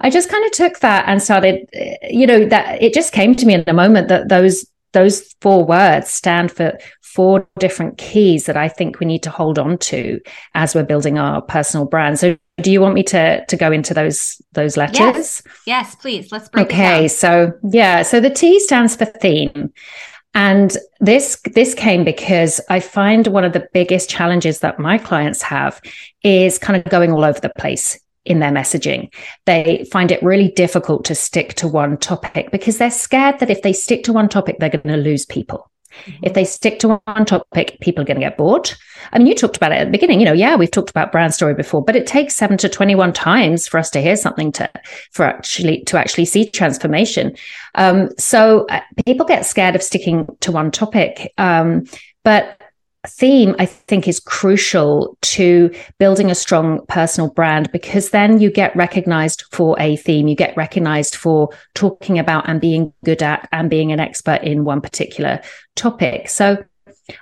I 0.00 0.10
just 0.10 0.28
kind 0.28 0.44
of 0.44 0.50
took 0.52 0.80
that 0.80 1.04
and 1.06 1.22
started, 1.22 1.68
eh, 1.72 1.96
you 2.10 2.26
know, 2.26 2.44
that 2.46 2.82
it 2.82 2.94
just 2.94 3.12
came 3.12 3.34
to 3.36 3.46
me 3.46 3.54
in 3.54 3.64
a 3.66 3.72
moment 3.72 4.08
that 4.08 4.28
those 4.28 4.66
those 4.92 5.34
four 5.40 5.64
words 5.64 6.08
stand 6.08 6.52
for 6.52 6.78
four 7.02 7.48
different 7.58 7.98
keys 7.98 8.46
that 8.46 8.56
I 8.56 8.68
think 8.68 9.00
we 9.00 9.06
need 9.06 9.24
to 9.24 9.30
hold 9.30 9.58
on 9.58 9.78
to 9.78 10.20
as 10.54 10.74
we're 10.74 10.84
building 10.84 11.18
our 11.18 11.42
personal 11.42 11.84
brand. 11.84 12.18
So 12.18 12.36
do 12.62 12.70
you 12.70 12.80
want 12.80 12.94
me 12.94 13.02
to 13.04 13.44
to 13.44 13.56
go 13.56 13.72
into 13.72 13.94
those 13.94 14.40
those 14.52 14.76
letters? 14.76 14.98
Yes, 14.98 15.42
yes 15.66 15.94
please. 15.96 16.32
Let's 16.32 16.48
break 16.48 16.66
okay, 16.66 17.08
so 17.08 17.52
yeah, 17.64 18.02
so 18.02 18.20
the 18.20 18.30
T 18.30 18.60
stands 18.60 18.96
for 18.96 19.04
theme. 19.04 19.72
And 20.34 20.76
this 21.00 21.40
this 21.54 21.74
came 21.74 22.04
because 22.04 22.60
I 22.68 22.80
find 22.80 23.26
one 23.28 23.44
of 23.44 23.52
the 23.52 23.68
biggest 23.72 24.10
challenges 24.10 24.60
that 24.60 24.78
my 24.78 24.98
clients 24.98 25.42
have 25.42 25.80
is 26.22 26.58
kind 26.58 26.76
of 26.76 26.90
going 26.90 27.12
all 27.12 27.24
over 27.24 27.38
the 27.38 27.52
place 27.56 27.98
in 28.24 28.40
their 28.40 28.50
messaging. 28.50 29.12
They 29.46 29.86
find 29.92 30.10
it 30.10 30.22
really 30.22 30.50
difficult 30.50 31.04
to 31.06 31.14
stick 31.14 31.54
to 31.54 31.68
one 31.68 31.96
topic 31.98 32.50
because 32.50 32.78
they're 32.78 32.90
scared 32.90 33.38
that 33.38 33.50
if 33.50 33.62
they 33.62 33.72
stick 33.72 34.02
to 34.04 34.12
one 34.12 34.28
topic, 34.28 34.58
they're 34.58 34.70
going 34.70 34.82
to 34.88 34.96
lose 34.96 35.26
people. 35.26 35.70
If 36.22 36.34
they 36.34 36.44
stick 36.44 36.78
to 36.80 37.00
one 37.04 37.24
topic, 37.24 37.78
people 37.80 38.02
are 38.02 38.06
going 38.06 38.20
to 38.20 38.26
get 38.26 38.36
bored. 38.36 38.72
I 39.12 39.18
mean, 39.18 39.26
you 39.26 39.34
talked 39.34 39.56
about 39.56 39.72
it 39.72 39.76
at 39.76 39.84
the 39.84 39.90
beginning. 39.90 40.20
You 40.20 40.26
know, 40.26 40.32
yeah, 40.32 40.56
we've 40.56 40.70
talked 40.70 40.90
about 40.90 41.12
brand 41.12 41.34
story 41.34 41.54
before, 41.54 41.84
but 41.84 41.96
it 41.96 42.06
takes 42.06 42.34
seven 42.34 42.56
to 42.58 42.68
twenty-one 42.68 43.12
times 43.12 43.68
for 43.68 43.78
us 43.78 43.90
to 43.90 44.00
hear 44.00 44.16
something 44.16 44.52
to 44.52 44.70
for 45.12 45.24
actually 45.24 45.82
to 45.84 45.98
actually 45.98 46.24
see 46.24 46.48
transformation. 46.48 47.36
Um, 47.74 48.10
so 48.18 48.66
uh, 48.66 48.80
people 49.04 49.26
get 49.26 49.46
scared 49.46 49.74
of 49.74 49.82
sticking 49.82 50.26
to 50.40 50.52
one 50.52 50.70
topic. 50.70 51.32
Um, 51.38 51.84
but 52.22 52.60
theme 53.06 53.54
i 53.58 53.66
think 53.66 54.08
is 54.08 54.20
crucial 54.20 55.16
to 55.20 55.74
building 55.98 56.30
a 56.30 56.34
strong 56.34 56.84
personal 56.86 57.30
brand 57.30 57.70
because 57.72 58.10
then 58.10 58.40
you 58.40 58.50
get 58.50 58.74
recognized 58.76 59.44
for 59.52 59.78
a 59.80 59.96
theme 59.96 60.28
you 60.28 60.36
get 60.36 60.56
recognized 60.56 61.14
for 61.14 61.48
talking 61.74 62.18
about 62.18 62.48
and 62.48 62.60
being 62.60 62.92
good 63.04 63.22
at 63.22 63.48
and 63.52 63.70
being 63.70 63.92
an 63.92 64.00
expert 64.00 64.42
in 64.42 64.64
one 64.64 64.80
particular 64.80 65.40
topic 65.74 66.28
so 66.28 66.62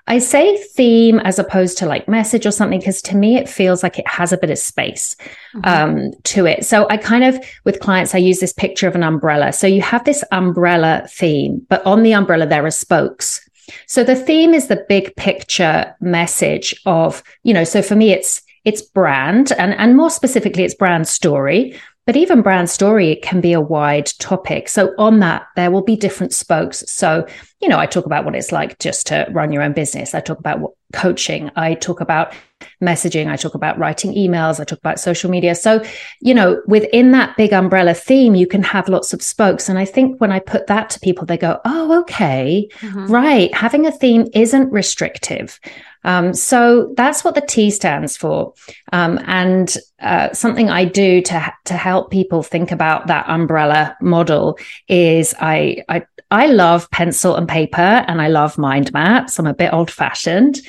I 0.07 0.19
say 0.19 0.57
theme 0.57 1.19
as 1.21 1.39
opposed 1.39 1.77
to 1.79 1.87
like 1.87 2.07
message 2.07 2.47
or 2.47 2.53
something 2.53 2.79
because 2.79 3.03
to 3.03 3.17
me 3.17 3.37
it 3.37 3.49
feels 3.49 3.83
like 3.83 3.99
it 3.99 4.07
has 4.07 4.33
a 4.33 4.39
bit 4.39 4.51
of 4.51 4.59
space 4.59 5.17
mm-hmm. 5.55 5.65
um, 5.65 6.13
to 6.25 6.47
it. 6.47 6.65
So 6.65 6.87
I 6.89 6.97
kind 6.97 7.25
of 7.25 7.37
with 7.65 7.81
clients 7.81 8.15
I 8.15 8.19
use 8.19 8.39
this 8.39 8.53
picture 8.53 8.87
of 8.87 8.95
an 8.95 9.03
umbrella. 9.03 9.53
So 9.53 9.67
you 9.67 9.83
have 9.83 10.05
this 10.05 10.23
umbrella 10.31 11.05
theme, 11.09 11.67
but 11.69 11.85
on 11.85 12.05
the 12.05 12.15
umbrella 12.15 12.47
there 12.47 12.65
are 12.65 12.71
spokes. 12.71 13.42
So 13.87 14.05
the 14.05 14.17
theme 14.17 14.55
is 14.55 14.69
the 14.69 14.85
big 14.89 15.15
picture 15.17 15.95
message 16.01 16.75
of, 16.87 17.23
you 17.43 17.55
know, 17.55 17.65
so 17.65 17.83
for 17.83 17.97
me 17.97 18.11
it's 18.11 18.43
it's 18.65 18.83
brand 18.83 19.53
and 19.59 19.75
and 19.75 19.97
more 19.97 20.11
specifically 20.11 20.65
it's 20.65 20.75
brand 20.75 21.09
story, 21.09 21.79
but 22.07 22.17
even 22.17 22.43
brand 22.43 22.71
story 22.71 23.11
it 23.11 23.23
can 23.23 23.41
be 23.41 23.53
a 23.53 23.61
wide 23.61 24.07
topic. 24.19 24.69
So 24.69 24.95
on 24.99 25.21
that 25.21 25.47
there 25.57 25.71
will 25.71 25.83
be 25.83 25.97
different 25.97 26.33
spokes. 26.33 26.85
So, 26.91 27.27
you 27.61 27.69
know, 27.69 27.79
I 27.79 27.87
talk 27.87 28.07
about 28.07 28.25
what 28.25 28.35
it's 28.35 28.53
like 28.53 28.79
just 28.79 29.07
to 29.09 29.27
run 29.31 29.53
your 29.53 29.63
own 29.63 29.73
business. 29.73 30.15
I 30.15 30.21
talk 30.21 30.39
about 30.39 30.61
what 30.61 30.73
coaching. 30.93 31.51
I 31.57 31.75
talk 31.75 32.01
about 32.01 32.35
messaging. 32.81 33.29
I 33.29 33.37
talk 33.37 33.55
about 33.55 33.79
writing 33.79 34.15
emails. 34.15 34.61
I 34.61 34.65
talk 34.65 34.79
about 34.79 35.01
social 35.01 35.31
media. 35.31 35.55
So, 35.55 35.83
you 36.21 36.35
know, 36.35 36.61
within 36.67 37.13
that 37.13 37.37
big 37.37 37.53
umbrella 37.53 37.95
theme, 37.95 38.35
you 38.35 38.47
can 38.47 38.63
have 38.63 38.89
lots 38.89 39.13
of 39.13 39.23
spokes. 39.23 39.69
And 39.69 39.79
I 39.79 39.85
think 39.85 40.21
when 40.21 40.33
I 40.33 40.39
put 40.39 40.67
that 40.67 40.91
to 40.91 41.01
people, 41.01 41.27
they 41.27 41.37
go, 41.37 41.61
oh, 41.65 42.01
okay, 42.01 42.69
mm-hmm. 42.79 43.07
right. 43.07 43.55
Having 43.55 43.87
a 43.87 43.93
theme 43.93 44.29
isn't 44.35 44.71
restrictive. 44.71 45.59
Um, 46.05 46.35
so 46.35 46.93
that's 46.97 47.23
what 47.23 47.35
the 47.35 47.41
T 47.41 47.71
stands 47.71 48.17
for. 48.17 48.55
Um, 48.93 49.21
and 49.27 49.77
uh, 50.01 50.33
something 50.33 50.69
I 50.69 50.85
do 50.85 51.23
to 51.23 51.53
to 51.67 51.75
help 51.75 52.11
people 52.11 52.43
think 52.43 52.73
about 52.73 53.07
that 53.07 53.29
umbrella 53.29 53.97
model 54.01 54.59
is 54.89 55.35
I 55.41 55.85
I 55.89 56.05
I 56.33 56.47
love 56.47 56.91
pencil 56.91 57.37
and 57.37 57.47
paper 57.47 58.05
and 58.09 58.21
I 58.21 58.29
love 58.29 58.59
mind 58.59 58.93
maps. 58.93 59.39
I'm 59.39 59.47
a 59.47 59.55
bit 59.55 59.73
old 59.73 59.91
fashioned. 59.91 60.61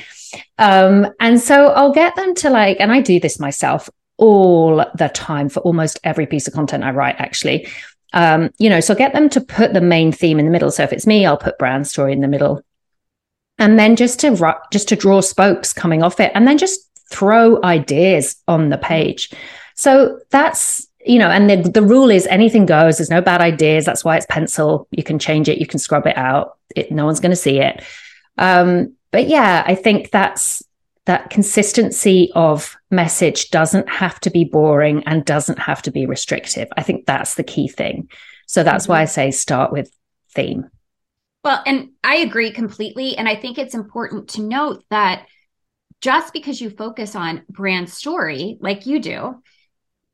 Um, 0.58 1.08
and 1.20 1.40
so 1.40 1.68
I'll 1.68 1.94
get 1.94 2.16
them 2.16 2.36
to 2.36 2.50
like, 2.50 2.78
and 2.80 2.92
I 2.92 3.02
do 3.02 3.20
this 3.20 3.40
myself 3.40 3.90
all 4.18 4.86
the 4.96 5.10
time 5.10 5.50
for 5.50 5.60
almost 5.62 6.00
every 6.04 6.25
piece 6.25 6.48
of 6.48 6.54
content 6.54 6.84
I 6.84 6.92
write, 6.92 7.16
actually. 7.20 7.68
Um, 8.13 8.52
you 8.60 8.70
know, 8.70 8.80
so 8.80 8.94
get 8.94 9.13
them 9.13 9.30
to 9.30 9.42
put 9.42 9.74
the 9.74 9.82
main 9.82 10.12
theme 10.12 10.40
in 10.40 10.46
the 10.46 10.52
middle. 10.52 10.72
So 10.72 10.84
if 10.84 10.94
it's 10.94 11.08
me, 11.08 11.25
I'll 11.25 11.38
put 11.38 11.58
brand 11.58 11.88
story 11.88 12.13
in 12.13 12.22
the 12.22 12.28
middle. 12.28 12.62
And 13.58 13.78
then 13.78 13.96
just 13.96 14.20
to 14.22 14.56
just 14.72 14.88
to 14.90 14.96
draw 14.96 15.22
spokes 15.22 15.74
coming 15.74 16.04
off 16.04 16.20
it, 16.20 16.32
and 16.34 16.48
then 16.48 16.58
just 16.58 16.80
throw 17.10 17.63
ideas 17.63 18.36
on 18.48 18.70
the 18.70 18.78
page. 18.78 19.32
So 19.75 20.20
that's 20.32 20.88
you 21.06 21.20
know, 21.20 21.30
and 21.30 21.50
the, 21.50 21.70
the 21.70 21.82
rule 21.82 22.10
is 22.10 22.25
anything 22.28 22.66
goes. 22.66 22.98
There's 22.98 23.10
no 23.10 23.22
bad 23.22 23.42
ideas. 23.42 23.86
That's 23.86 24.06
why 24.06 24.18
it's 24.18 24.25
pencil. 24.30 24.88
You 24.92 25.04
can 25.04 25.20
change 25.20 25.50
it. 25.50 25.58
You 25.58 25.68
can 25.68 25.80
scrub 25.80 26.08
it 26.08 26.18
out. 26.18 26.58
It, 26.75 26.92
no 26.92 27.06
one's 27.06 27.20
going 27.20 27.32
to 27.32 27.36
see 27.36 27.60
it. 27.60 27.84
Um, 28.38 28.96
but 29.13 29.29
yeah, 29.29 29.63
I 29.65 29.75
think 29.75 30.10
that's 30.10 30.63
that 31.05 31.29
consistency 31.29 32.32
of 32.34 32.75
message 32.89 33.51
doesn't 33.51 33.88
have 33.88 34.20
to 34.22 34.32
be 34.32 34.43
boring 34.43 35.03
and 35.05 35.24
doesn't 35.24 35.60
have 35.60 35.84
to 35.84 35.91
be 35.91 36.08
restrictive. 36.08 36.67
I 36.75 36.82
think 36.82 37.05
that's 37.05 37.36
the 37.36 37.43
key 37.43 37.67
thing. 37.67 38.10
So 38.48 38.63
that's 38.63 38.86
mm-hmm. 38.86 38.93
why 38.93 39.01
I 39.01 39.05
say 39.05 39.29
start 39.29 39.72
with 39.72 39.91
theme. 40.32 40.67
Well, 41.43 41.62
and 41.67 41.89
I 42.03 42.17
agree 42.17 42.51
completely. 42.51 43.15
And 43.15 43.29
I 43.29 43.36
think 43.36 43.60
it's 43.60 43.75
important 43.75 44.29
to 44.29 44.41
note 44.41 44.84
that 44.89 45.27
just 46.01 46.34
because 46.34 46.60
you 46.60 46.72
focus 46.72 47.15
on 47.15 47.43
brand 47.50 47.91
story 47.91 48.58
like 48.62 48.88
you 48.88 49.00
do, 49.00 49.43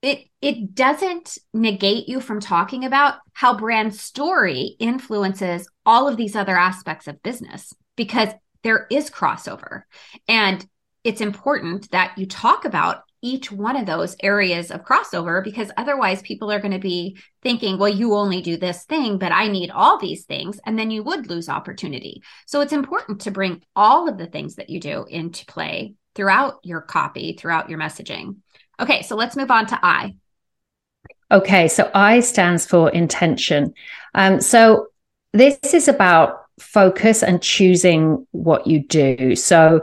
it 0.02 0.26
it 0.42 0.76
doesn't 0.76 1.38
negate 1.54 2.10
you 2.10 2.20
from 2.20 2.42
talking 2.42 2.84
about 2.84 3.16
how 3.32 3.56
brand 3.56 3.96
story 3.96 4.76
influences 4.78 5.70
all 5.86 6.10
of 6.10 6.18
these 6.18 6.36
other 6.36 6.58
aspects 6.58 7.08
of 7.08 7.24
business 7.24 7.74
because 7.96 8.30
there 8.64 8.88
is 8.90 9.10
crossover. 9.10 9.84
And 10.28 10.66
it's 11.04 11.22
important 11.22 11.92
that 11.92 12.18
you 12.18 12.26
talk 12.26 12.66
about 12.66 13.04
each 13.22 13.52
one 13.52 13.76
of 13.76 13.86
those 13.86 14.16
areas 14.22 14.72
of 14.72 14.86
crossover 14.86 15.44
because 15.44 15.72
otherwise 15.76 16.22
people 16.22 16.52
are 16.52 16.60
going 16.60 16.72
to 16.74 16.80
be 16.80 17.18
thinking, 17.42 17.78
well, 17.78 17.90
you 17.90 18.16
only 18.16 18.42
do 18.42 18.56
this 18.56 18.86
thing, 18.86 19.18
but 19.18 19.32
I 19.32 19.48
need 19.48 19.72
all 19.72 20.00
these 20.00 20.26
things. 20.26 20.60
And 20.66 20.80
then 20.80 20.90
you 20.90 21.04
would 21.04 21.30
lose 21.30 21.50
opportunity. 21.50 22.22
So 22.46 22.62
it's 22.62 22.74
important 22.74 23.22
to 23.22 23.32
bring 23.32 23.62
all 23.76 24.08
of 24.08 24.18
the 24.18 24.28
things 24.28 24.56
that 24.56 24.70
you 24.70 24.80
do 24.80 25.06
into 25.10 25.46
play 25.46 25.96
throughout 26.16 26.60
your 26.64 26.82
copy, 26.82 27.34
throughout 27.34 27.70
your 27.70 27.80
messaging. 27.80 28.38
Okay, 28.80 29.02
so 29.02 29.16
let's 29.16 29.36
move 29.36 29.52
on 29.52 29.66
to 29.68 29.80
I. 29.82 30.16
Okay, 31.32 31.68
so 31.68 31.92
I 31.94 32.22
stands 32.22 32.66
for 32.66 32.90
intention. 32.90 33.74
Um, 34.16 34.42
so 34.42 34.88
this 35.34 35.60
is 35.74 35.88
about 35.88 36.46
focus 36.60 37.24
and 37.24 37.42
choosing 37.42 38.26
what 38.32 38.68
you 38.68 38.86
do. 38.86 39.36
So 39.36 39.82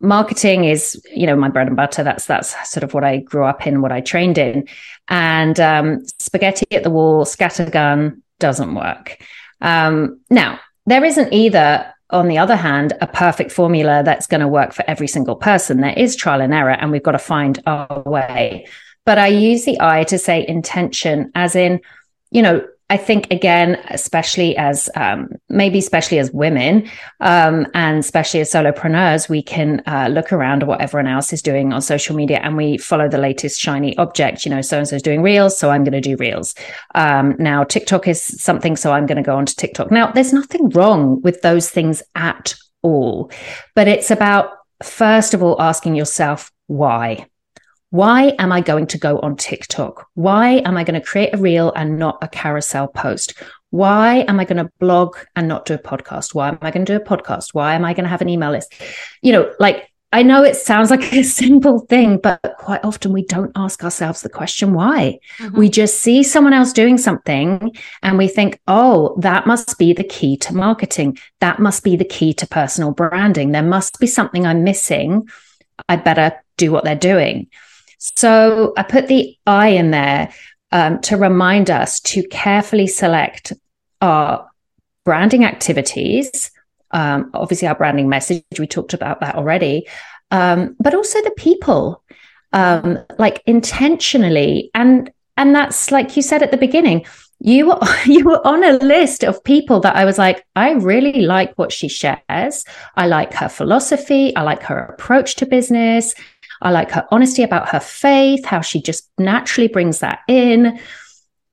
marketing 0.00 0.64
is, 0.64 1.00
you 1.14 1.26
know, 1.26 1.36
my 1.36 1.48
bread 1.48 1.66
and 1.66 1.76
butter. 1.76 2.02
That's 2.02 2.26
that's 2.26 2.70
sort 2.70 2.84
of 2.84 2.94
what 2.94 3.04
I 3.04 3.18
grew 3.18 3.44
up 3.44 3.66
in, 3.66 3.82
what 3.82 3.92
I 3.92 4.00
trained 4.00 4.38
in. 4.38 4.66
And 5.08 5.58
um, 5.60 6.04
spaghetti 6.18 6.66
at 6.72 6.82
the 6.82 6.90
wall, 6.90 7.24
scattergun 7.24 8.20
doesn't 8.38 8.74
work. 8.74 9.22
Um, 9.60 10.20
now, 10.30 10.60
there 10.86 11.04
isn't 11.04 11.32
either 11.32 11.94
on 12.10 12.28
the 12.28 12.38
other 12.38 12.56
hand, 12.56 12.92
a 13.00 13.06
perfect 13.06 13.50
formula 13.50 14.02
that's 14.04 14.26
going 14.26 14.40
to 14.40 14.48
work 14.48 14.72
for 14.72 14.84
every 14.86 15.08
single 15.08 15.34
person. 15.34 15.80
There 15.80 15.98
is 15.98 16.14
trial 16.14 16.40
and 16.40 16.54
error, 16.54 16.70
and 16.70 16.90
we've 16.90 17.02
got 17.02 17.12
to 17.12 17.18
find 17.18 17.60
our 17.66 18.02
way. 18.06 18.66
But 19.04 19.18
I 19.18 19.28
use 19.28 19.64
the 19.64 19.78
eye 19.80 20.04
to 20.04 20.18
say 20.18 20.46
intention, 20.46 21.32
as 21.34 21.56
in, 21.56 21.80
you 22.30 22.42
know, 22.42 22.66
I 22.90 22.98
think 22.98 23.26
again, 23.30 23.80
especially 23.88 24.56
as 24.58 24.90
um, 24.94 25.30
maybe 25.48 25.78
especially 25.78 26.18
as 26.18 26.30
women 26.32 26.88
um, 27.20 27.66
and 27.72 27.98
especially 27.98 28.40
as 28.40 28.52
solopreneurs, 28.52 29.28
we 29.28 29.42
can 29.42 29.82
uh, 29.86 30.08
look 30.10 30.32
around 30.32 30.62
at 30.62 30.68
what 30.68 30.82
everyone 30.82 31.06
else 31.06 31.32
is 31.32 31.40
doing 31.40 31.72
on 31.72 31.80
social 31.80 32.14
media 32.14 32.40
and 32.42 32.58
we 32.58 32.76
follow 32.76 33.08
the 33.08 33.16
latest 33.16 33.58
shiny 33.58 33.96
object. 33.96 34.44
You 34.44 34.50
know, 34.50 34.60
so 34.60 34.78
and 34.78 34.86
so 34.86 34.96
is 34.96 35.02
doing 35.02 35.22
reels, 35.22 35.56
so 35.56 35.70
I'm 35.70 35.82
going 35.82 35.92
to 35.92 36.00
do 36.00 36.16
reels. 36.16 36.54
Um, 36.94 37.36
now 37.38 37.64
TikTok 37.64 38.06
is 38.06 38.22
something, 38.22 38.76
so 38.76 38.92
I'm 38.92 39.06
going 39.06 39.16
to 39.16 39.22
go 39.22 39.36
on 39.36 39.46
to 39.46 39.56
TikTok. 39.56 39.90
Now, 39.90 40.12
there's 40.12 40.34
nothing 40.34 40.68
wrong 40.70 41.22
with 41.22 41.40
those 41.40 41.70
things 41.70 42.02
at 42.14 42.54
all, 42.82 43.30
but 43.74 43.88
it's 43.88 44.10
about 44.10 44.50
first 44.82 45.32
of 45.32 45.42
all 45.42 45.60
asking 45.60 45.94
yourself 45.94 46.52
why 46.66 47.26
why 47.94 48.34
am 48.40 48.50
I 48.50 48.60
going 48.60 48.88
to 48.88 48.98
go 48.98 49.20
on 49.20 49.36
TikTok? 49.36 50.08
Why 50.14 50.54
am 50.64 50.76
I 50.76 50.82
going 50.82 51.00
to 51.00 51.06
create 51.06 51.32
a 51.32 51.36
reel 51.36 51.72
and 51.76 51.96
not 51.96 52.18
a 52.22 52.26
carousel 52.26 52.88
post? 52.88 53.34
Why 53.70 54.24
am 54.26 54.40
I 54.40 54.44
going 54.44 54.56
to 54.56 54.72
blog 54.80 55.16
and 55.36 55.46
not 55.46 55.64
do 55.64 55.74
a 55.74 55.78
podcast? 55.78 56.34
Why 56.34 56.48
am 56.48 56.58
I 56.60 56.72
going 56.72 56.84
to 56.84 56.92
do 56.92 57.00
a 57.00 57.04
podcast? 57.04 57.54
Why 57.54 57.76
am 57.76 57.84
I 57.84 57.94
going 57.94 58.02
to 58.02 58.10
have 58.10 58.20
an 58.20 58.28
email 58.28 58.50
list? 58.50 58.74
You 59.22 59.30
know, 59.30 59.54
like 59.60 59.92
I 60.12 60.24
know 60.24 60.42
it 60.42 60.56
sounds 60.56 60.90
like 60.94 61.12
a 61.12 61.22
simple 61.22 61.86
thing, 61.86 62.18
but 62.18 62.40
quite 62.58 62.84
often 62.84 63.12
we 63.12 63.26
don't 63.26 63.52
ask 63.54 63.84
ourselves 63.84 64.22
the 64.22 64.28
question 64.28 64.72
why. 64.72 65.20
Mm-hmm. 65.38 65.56
We 65.56 65.68
just 65.68 66.00
see 66.00 66.24
someone 66.24 66.52
else 66.52 66.72
doing 66.72 66.98
something 66.98 67.76
and 68.02 68.18
we 68.18 68.26
think, 68.26 68.58
oh, 68.66 69.16
that 69.20 69.46
must 69.46 69.78
be 69.78 69.92
the 69.92 70.02
key 70.02 70.36
to 70.38 70.52
marketing. 70.52 71.16
That 71.38 71.60
must 71.60 71.84
be 71.84 71.94
the 71.94 72.04
key 72.04 72.34
to 72.34 72.46
personal 72.48 72.90
branding. 72.90 73.52
There 73.52 73.62
must 73.62 74.00
be 74.00 74.08
something 74.08 74.44
I'm 74.44 74.64
missing. 74.64 75.28
I 75.88 75.94
better 75.94 76.32
do 76.56 76.72
what 76.72 76.82
they're 76.82 76.96
doing. 76.96 77.46
So 77.98 78.72
I 78.76 78.82
put 78.82 79.08
the 79.08 79.36
I 79.46 79.68
in 79.68 79.90
there 79.90 80.32
um, 80.72 81.00
to 81.02 81.16
remind 81.16 81.70
us 81.70 82.00
to 82.00 82.22
carefully 82.28 82.86
select 82.86 83.52
our 84.00 84.48
branding 85.04 85.44
activities. 85.44 86.50
Um, 86.90 87.30
obviously, 87.34 87.68
our 87.68 87.74
branding 87.74 88.08
message, 88.08 88.44
we 88.58 88.66
talked 88.66 88.94
about 88.94 89.20
that 89.20 89.34
already, 89.36 89.86
um, 90.30 90.76
but 90.80 90.94
also 90.94 91.20
the 91.22 91.32
people. 91.36 92.02
um, 92.52 92.98
like 93.18 93.42
intentionally. 93.46 94.70
And 94.74 95.10
and 95.36 95.54
that's 95.54 95.90
like 95.90 96.16
you 96.16 96.22
said 96.22 96.42
at 96.42 96.50
the 96.52 96.56
beginning, 96.56 97.04
you 97.40 97.66
were 97.68 97.80
you 98.06 98.24
were 98.24 98.46
on 98.46 98.64
a 98.64 98.74
list 98.74 99.24
of 99.24 99.42
people 99.44 99.80
that 99.80 99.96
I 99.96 100.04
was 100.04 100.18
like, 100.18 100.44
I 100.56 100.72
really 100.72 101.22
like 101.22 101.54
what 101.58 101.72
she 101.72 101.88
shares. 101.88 102.64
I 102.96 103.06
like 103.06 103.34
her 103.34 103.48
philosophy. 103.48 104.34
I 104.36 104.42
like 104.42 104.62
her 104.64 104.78
approach 104.78 105.36
to 105.36 105.46
business. 105.46 106.14
I 106.64 106.70
like 106.70 106.90
her 106.90 107.06
honesty 107.10 107.42
about 107.42 107.68
her 107.68 107.80
faith, 107.80 108.44
how 108.44 108.60
she 108.60 108.82
just 108.82 109.08
naturally 109.18 109.68
brings 109.68 110.00
that 110.00 110.20
in 110.26 110.80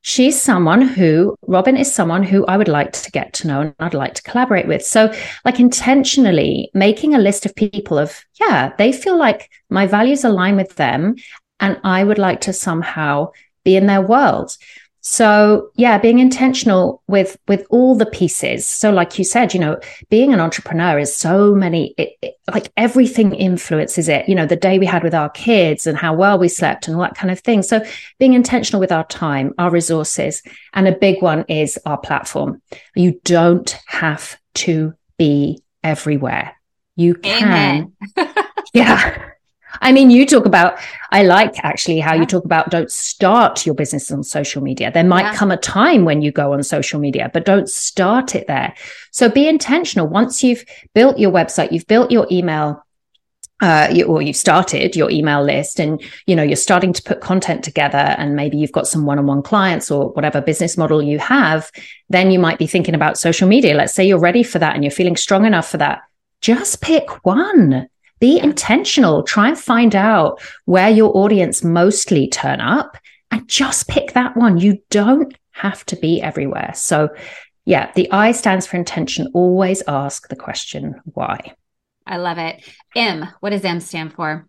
she's 0.01 0.41
someone 0.41 0.81
who 0.81 1.35
Robin 1.47 1.77
is 1.77 1.93
someone 1.93 2.23
who 2.23 2.45
I 2.45 2.57
would 2.57 2.67
like 2.67 2.91
to 2.93 3.11
get 3.11 3.33
to 3.33 3.47
know 3.47 3.61
and 3.61 3.75
I'd 3.79 3.93
like 3.93 4.15
to 4.15 4.23
collaborate 4.23 4.67
with. 4.67 4.83
So, 4.83 5.13
like 5.45 5.59
intentionally 5.59 6.69
making 6.73 7.13
a 7.13 7.19
list 7.19 7.45
of 7.45 7.55
people 7.55 7.97
of, 7.97 8.23
yeah, 8.39 8.73
they 8.77 8.91
feel 8.91 9.17
like 9.17 9.49
my 9.69 9.87
values 9.87 10.23
align 10.23 10.55
with 10.55 10.75
them 10.75 11.15
and 11.59 11.79
I 11.83 12.03
would 12.03 12.17
like 12.17 12.41
to 12.41 12.53
somehow 12.53 13.31
be 13.63 13.75
in 13.75 13.85
their 13.85 14.01
world 14.01 14.57
so 15.01 15.71
yeah 15.75 15.97
being 15.97 16.19
intentional 16.19 17.01
with 17.07 17.37
with 17.47 17.65
all 17.69 17.95
the 17.95 18.05
pieces. 18.05 18.65
So 18.67 18.91
like 18.91 19.17
you 19.17 19.25
said 19.25 19.53
you 19.53 19.59
know 19.59 19.79
being 20.09 20.33
an 20.33 20.39
entrepreneur 20.39 20.99
is 20.99 21.15
so 21.15 21.55
many 21.55 21.93
it, 21.97 22.11
it, 22.21 22.35
like 22.53 22.71
everything 22.77 23.33
influences 23.33 24.07
it. 24.07 24.29
You 24.29 24.35
know 24.35 24.45
the 24.45 24.55
day 24.55 24.77
we 24.77 24.85
had 24.85 25.03
with 25.03 25.15
our 25.15 25.29
kids 25.29 25.87
and 25.87 25.97
how 25.97 26.13
well 26.13 26.37
we 26.37 26.47
slept 26.47 26.87
and 26.87 26.95
all 26.95 27.01
that 27.01 27.15
kind 27.15 27.31
of 27.31 27.39
thing. 27.39 27.63
So 27.63 27.83
being 28.19 28.33
intentional 28.33 28.79
with 28.79 28.91
our 28.91 29.05
time 29.07 29.53
our 29.57 29.71
resources 29.71 30.43
and 30.73 30.87
a 30.87 30.91
big 30.91 31.21
one 31.21 31.45
is 31.47 31.79
our 31.85 31.97
platform. 31.97 32.61
You 32.95 33.19
don't 33.23 33.75
have 33.87 34.37
to 34.53 34.93
be 35.17 35.63
everywhere. 35.83 36.55
You 36.95 37.15
can 37.15 37.93
yeah 38.73 39.30
I 39.79 39.91
mean, 39.91 40.09
you 40.09 40.25
talk 40.25 40.45
about, 40.45 40.77
I 41.11 41.23
like 41.23 41.63
actually 41.63 41.99
how 41.99 42.13
yeah. 42.13 42.21
you 42.21 42.25
talk 42.25 42.45
about 42.45 42.69
don't 42.69 42.91
start 42.91 43.65
your 43.65 43.75
business 43.75 44.11
on 44.11 44.23
social 44.23 44.61
media. 44.61 44.91
There 44.91 45.03
might 45.03 45.21
yeah. 45.21 45.35
come 45.35 45.51
a 45.51 45.57
time 45.57 46.03
when 46.03 46.21
you 46.21 46.31
go 46.31 46.53
on 46.53 46.63
social 46.63 46.99
media, 46.99 47.29
but 47.33 47.45
don't 47.45 47.69
start 47.69 48.35
it 48.35 48.47
there. 48.47 48.73
So 49.11 49.29
be 49.29 49.47
intentional. 49.47 50.07
Once 50.07 50.43
you've 50.43 50.65
built 50.93 51.17
your 51.17 51.31
website, 51.31 51.71
you've 51.71 51.87
built 51.87 52.11
your 52.11 52.27
email 52.31 52.83
uh, 53.61 53.87
you, 53.93 54.05
or 54.05 54.21
you've 54.21 54.35
started 54.35 54.95
your 54.95 55.11
email 55.11 55.43
list 55.43 55.79
and 55.79 56.01
you 56.25 56.35
know 56.35 56.41
you're 56.41 56.55
starting 56.55 56.91
to 56.91 57.03
put 57.03 57.21
content 57.21 57.63
together 57.63 58.15
and 58.17 58.35
maybe 58.35 58.57
you've 58.57 58.71
got 58.71 58.87
some 58.87 59.05
one-on-one 59.05 59.43
clients 59.43 59.91
or 59.91 60.09
whatever 60.13 60.41
business 60.41 60.77
model 60.77 61.01
you 61.01 61.19
have 61.19 61.71
then 62.09 62.31
you 62.31 62.39
might 62.39 62.57
be 62.57 62.65
thinking 62.65 62.95
about 62.95 63.19
social 63.19 63.47
media 63.47 63.75
let's 63.75 63.93
say 63.93 64.03
you're 64.03 64.19
ready 64.19 64.41
for 64.41 64.57
that 64.57 64.73
and 64.73 64.83
you're 64.83 64.89
feeling 64.89 65.15
strong 65.15 65.45
enough 65.45 65.69
for 65.69 65.77
that 65.77 66.01
just 66.41 66.81
pick 66.81 67.23
one 67.23 67.87
be 68.21 68.39
intentional. 68.39 69.23
Try 69.23 69.49
and 69.49 69.59
find 69.59 69.95
out 69.95 70.39
where 70.65 70.89
your 70.89 71.17
audience 71.17 71.63
mostly 71.63 72.29
turn 72.29 72.61
up 72.61 72.95
and 73.31 73.49
just 73.49 73.89
pick 73.89 74.13
that 74.13 74.37
one. 74.37 74.59
You 74.59 74.81
don't 74.89 75.35
have 75.51 75.85
to 75.87 75.95
be 75.97 76.21
everywhere. 76.21 76.71
So, 76.75 77.09
yeah, 77.65 77.91
the 77.95 78.09
I 78.11 78.31
stands 78.31 78.65
for 78.67 78.77
intention. 78.77 79.31
Always 79.33 79.83
ask 79.87 80.29
the 80.29 80.35
question 80.35 81.01
why. 81.03 81.55
I 82.05 82.17
love 82.17 82.37
it. 82.37 82.63
M, 82.95 83.27
what 83.39 83.49
does 83.49 83.65
M 83.65 83.79
stand 83.79 84.13
for? 84.13 84.47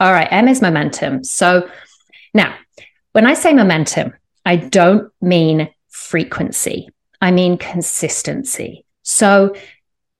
All 0.00 0.12
right, 0.12 0.28
M 0.30 0.48
is 0.48 0.60
momentum. 0.60 1.24
So, 1.24 1.70
now 2.34 2.56
when 3.12 3.26
I 3.26 3.34
say 3.34 3.52
momentum, 3.52 4.12
I 4.44 4.56
don't 4.56 5.12
mean 5.20 5.68
frequency, 5.88 6.88
I 7.20 7.30
mean 7.30 7.58
consistency. 7.58 8.84
So, 9.02 9.54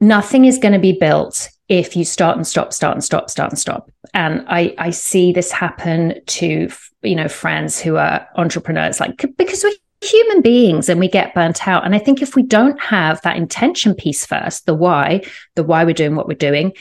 nothing 0.01 0.45
is 0.45 0.59
going 0.59 0.75
to 0.75 0.79
be 0.79 0.93
built 0.93 1.51
if 1.71 1.97
you 1.97 2.05
start 2.05 2.37
and 2.37 2.47
stop, 2.47 2.73
start 2.73 2.97
and 2.97 3.05
stop, 3.05 3.31
start 3.31 3.53
and 3.53 3.59
stop. 3.59 3.91
And 4.13 4.45
I, 4.49 4.75
I 4.77 4.91
see 4.91 5.33
this 5.33 5.53
happen 5.53 6.21
to, 6.27 6.69
you 7.03 7.15
know, 7.15 7.29
friends 7.29 7.81
who 7.81 7.97
are 7.97 8.29
entrepreneurs, 8.35 8.99
like 8.99 9.25
because 9.39 9.63
we're 9.63 9.73
human 10.03 10.43
beings 10.43 10.89
and 10.89 10.99
we 10.99 11.07
get 11.07 11.33
burnt 11.33 11.69
out. 11.69 11.85
And 11.85 11.95
I 11.95 12.01
think 12.01 12.23
if 12.23 12.35
we 12.35 12.43
don't 12.43 12.79
have 12.81 13.23
that 13.23 13.37
intention 13.37 13.95
piece 13.95 14.27
first, 14.27 14.67
the 14.67 14.75
why, 14.75 15.23
the 15.55 15.63
why 15.63 15.85
we're 15.85 15.95
doing 15.95 16.17
what 16.17 16.27
we're 16.27 16.35
doing, 16.35 16.73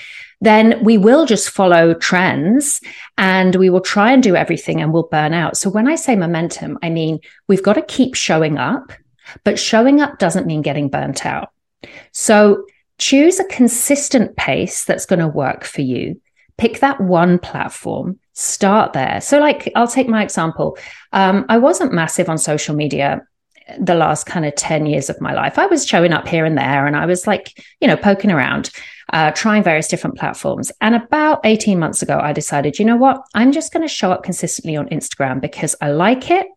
then 0.42 0.84
we 0.84 0.98
will 0.98 1.28
just 1.28 1.52
follow 1.52 1.94
trends 1.94 2.82
and 3.16 3.54
we 3.56 3.70
will 3.70 3.82
try 3.82 4.12
and 4.12 4.24
do 4.24 4.36
everything 4.36 4.82
and 4.82 4.92
we'll 4.92 5.04
burn 5.04 5.34
out. 5.34 5.56
So 5.56 5.70
when 5.70 5.88
I 5.88 5.96
say 5.96 6.16
momentum, 6.16 6.80
I 6.82 6.90
mean, 6.90 7.20
we've 7.48 7.62
got 7.62 7.74
to 7.74 7.84
keep 7.84 8.16
showing 8.16 8.58
up, 8.58 8.92
but 9.44 9.60
showing 9.60 10.02
up 10.02 10.18
doesn't 10.18 10.48
mean 10.48 10.64
getting 10.64 10.90
burnt 10.90 11.28
out. 11.28 11.52
So 12.12 12.66
choose 13.00 13.40
a 13.40 13.46
consistent 13.46 14.36
pace 14.36 14.86
that's 14.86 15.06
going 15.06 15.20
to 15.20 15.28
work 15.28 15.64
for 15.64 15.82
you. 15.82 16.22
Pick 16.58 16.80
that 16.80 17.00
one 17.00 17.40
platform, 17.40 18.20
start 18.34 18.94
there. 18.94 19.22
So, 19.22 19.40
like, 19.40 19.72
I'll 19.76 19.88
take 19.88 20.10
my 20.10 20.22
example. 20.22 20.78
Um, 21.14 21.46
I 21.50 21.58
wasn't 21.58 21.94
massive 21.94 22.30
on 22.30 22.38
social 22.38 22.76
media 22.76 23.26
the 23.80 23.96
last 23.96 24.26
kind 24.26 24.46
of 24.46 24.56
10 24.56 24.86
years 24.86 25.10
of 25.10 25.22
my 25.22 25.34
life. 25.34 25.60
I 25.60 25.68
was 25.68 25.86
showing 25.86 26.14
up 26.14 26.28
here 26.28 26.46
and 26.46 26.58
there 26.58 26.88
and 26.88 26.96
I 26.96 27.06
was 27.06 27.28
like, 27.28 27.64
you 27.80 27.88
know, 27.88 27.96
poking 27.96 28.32
around, 28.32 28.72
uh, 29.14 29.32
trying 29.32 29.64
various 29.64 29.88
different 29.88 30.18
platforms. 30.18 30.72
And 30.82 30.96
about 30.96 31.42
18 31.44 31.80
months 31.80 32.02
ago, 32.02 32.20
I 32.20 32.34
decided, 32.34 32.80
you 32.80 32.86
know 32.86 32.98
what? 32.98 33.22
I'm 33.36 33.52
just 33.52 33.72
going 33.72 33.88
to 33.88 33.94
show 33.94 34.12
up 34.12 34.24
consistently 34.24 34.76
on 34.76 34.90
Instagram 34.90 35.42
because 35.42 35.76
I 35.82 35.92
like 35.92 36.32
it. 36.32 36.48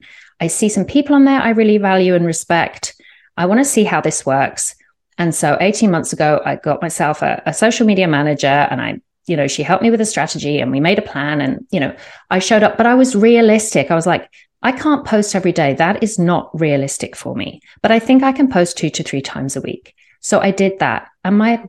I 0.40 0.46
see 0.46 0.68
some 0.68 0.84
people 0.84 1.14
on 1.14 1.24
there 1.24 1.40
I 1.40 1.50
really 1.50 1.78
value 1.78 2.14
and 2.14 2.26
respect. 2.26 2.94
I 3.36 3.46
want 3.46 3.60
to 3.60 3.64
see 3.64 3.84
how 3.84 4.00
this 4.00 4.26
works. 4.26 4.74
And 5.18 5.34
so 5.34 5.56
18 5.60 5.90
months 5.90 6.12
ago, 6.12 6.40
I 6.44 6.56
got 6.56 6.82
myself 6.82 7.22
a, 7.22 7.42
a 7.46 7.52
social 7.52 7.86
media 7.86 8.08
manager 8.08 8.46
and 8.46 8.80
I 8.80 9.00
you 9.26 9.36
know, 9.36 9.46
she 9.46 9.62
helped 9.62 9.82
me 9.82 9.90
with 9.90 10.00
a 10.00 10.06
strategy 10.06 10.58
and 10.58 10.70
we 10.72 10.80
made 10.80 10.98
a 10.98 11.02
plan 11.02 11.40
and, 11.40 11.66
you 11.70 11.78
know, 11.78 11.94
I 12.30 12.40
showed 12.40 12.62
up, 12.62 12.76
but 12.76 12.86
I 12.86 12.94
was 12.94 13.14
realistic. 13.14 13.90
I 13.90 13.94
was 13.94 14.06
like, 14.06 14.28
I 14.62 14.72
can't 14.72 15.06
post 15.06 15.34
every 15.34 15.52
day. 15.52 15.74
That 15.74 16.02
is 16.02 16.18
not 16.18 16.50
realistic 16.58 17.16
for 17.16 17.34
me, 17.34 17.60
but 17.82 17.92
I 17.92 17.98
think 17.98 18.22
I 18.22 18.32
can 18.32 18.48
post 18.48 18.76
two 18.76 18.90
to 18.90 19.02
three 19.02 19.22
times 19.22 19.56
a 19.56 19.60
week. 19.60 19.94
So 20.20 20.40
I 20.40 20.50
did 20.50 20.78
that 20.80 21.08
and 21.24 21.38
my, 21.38 21.64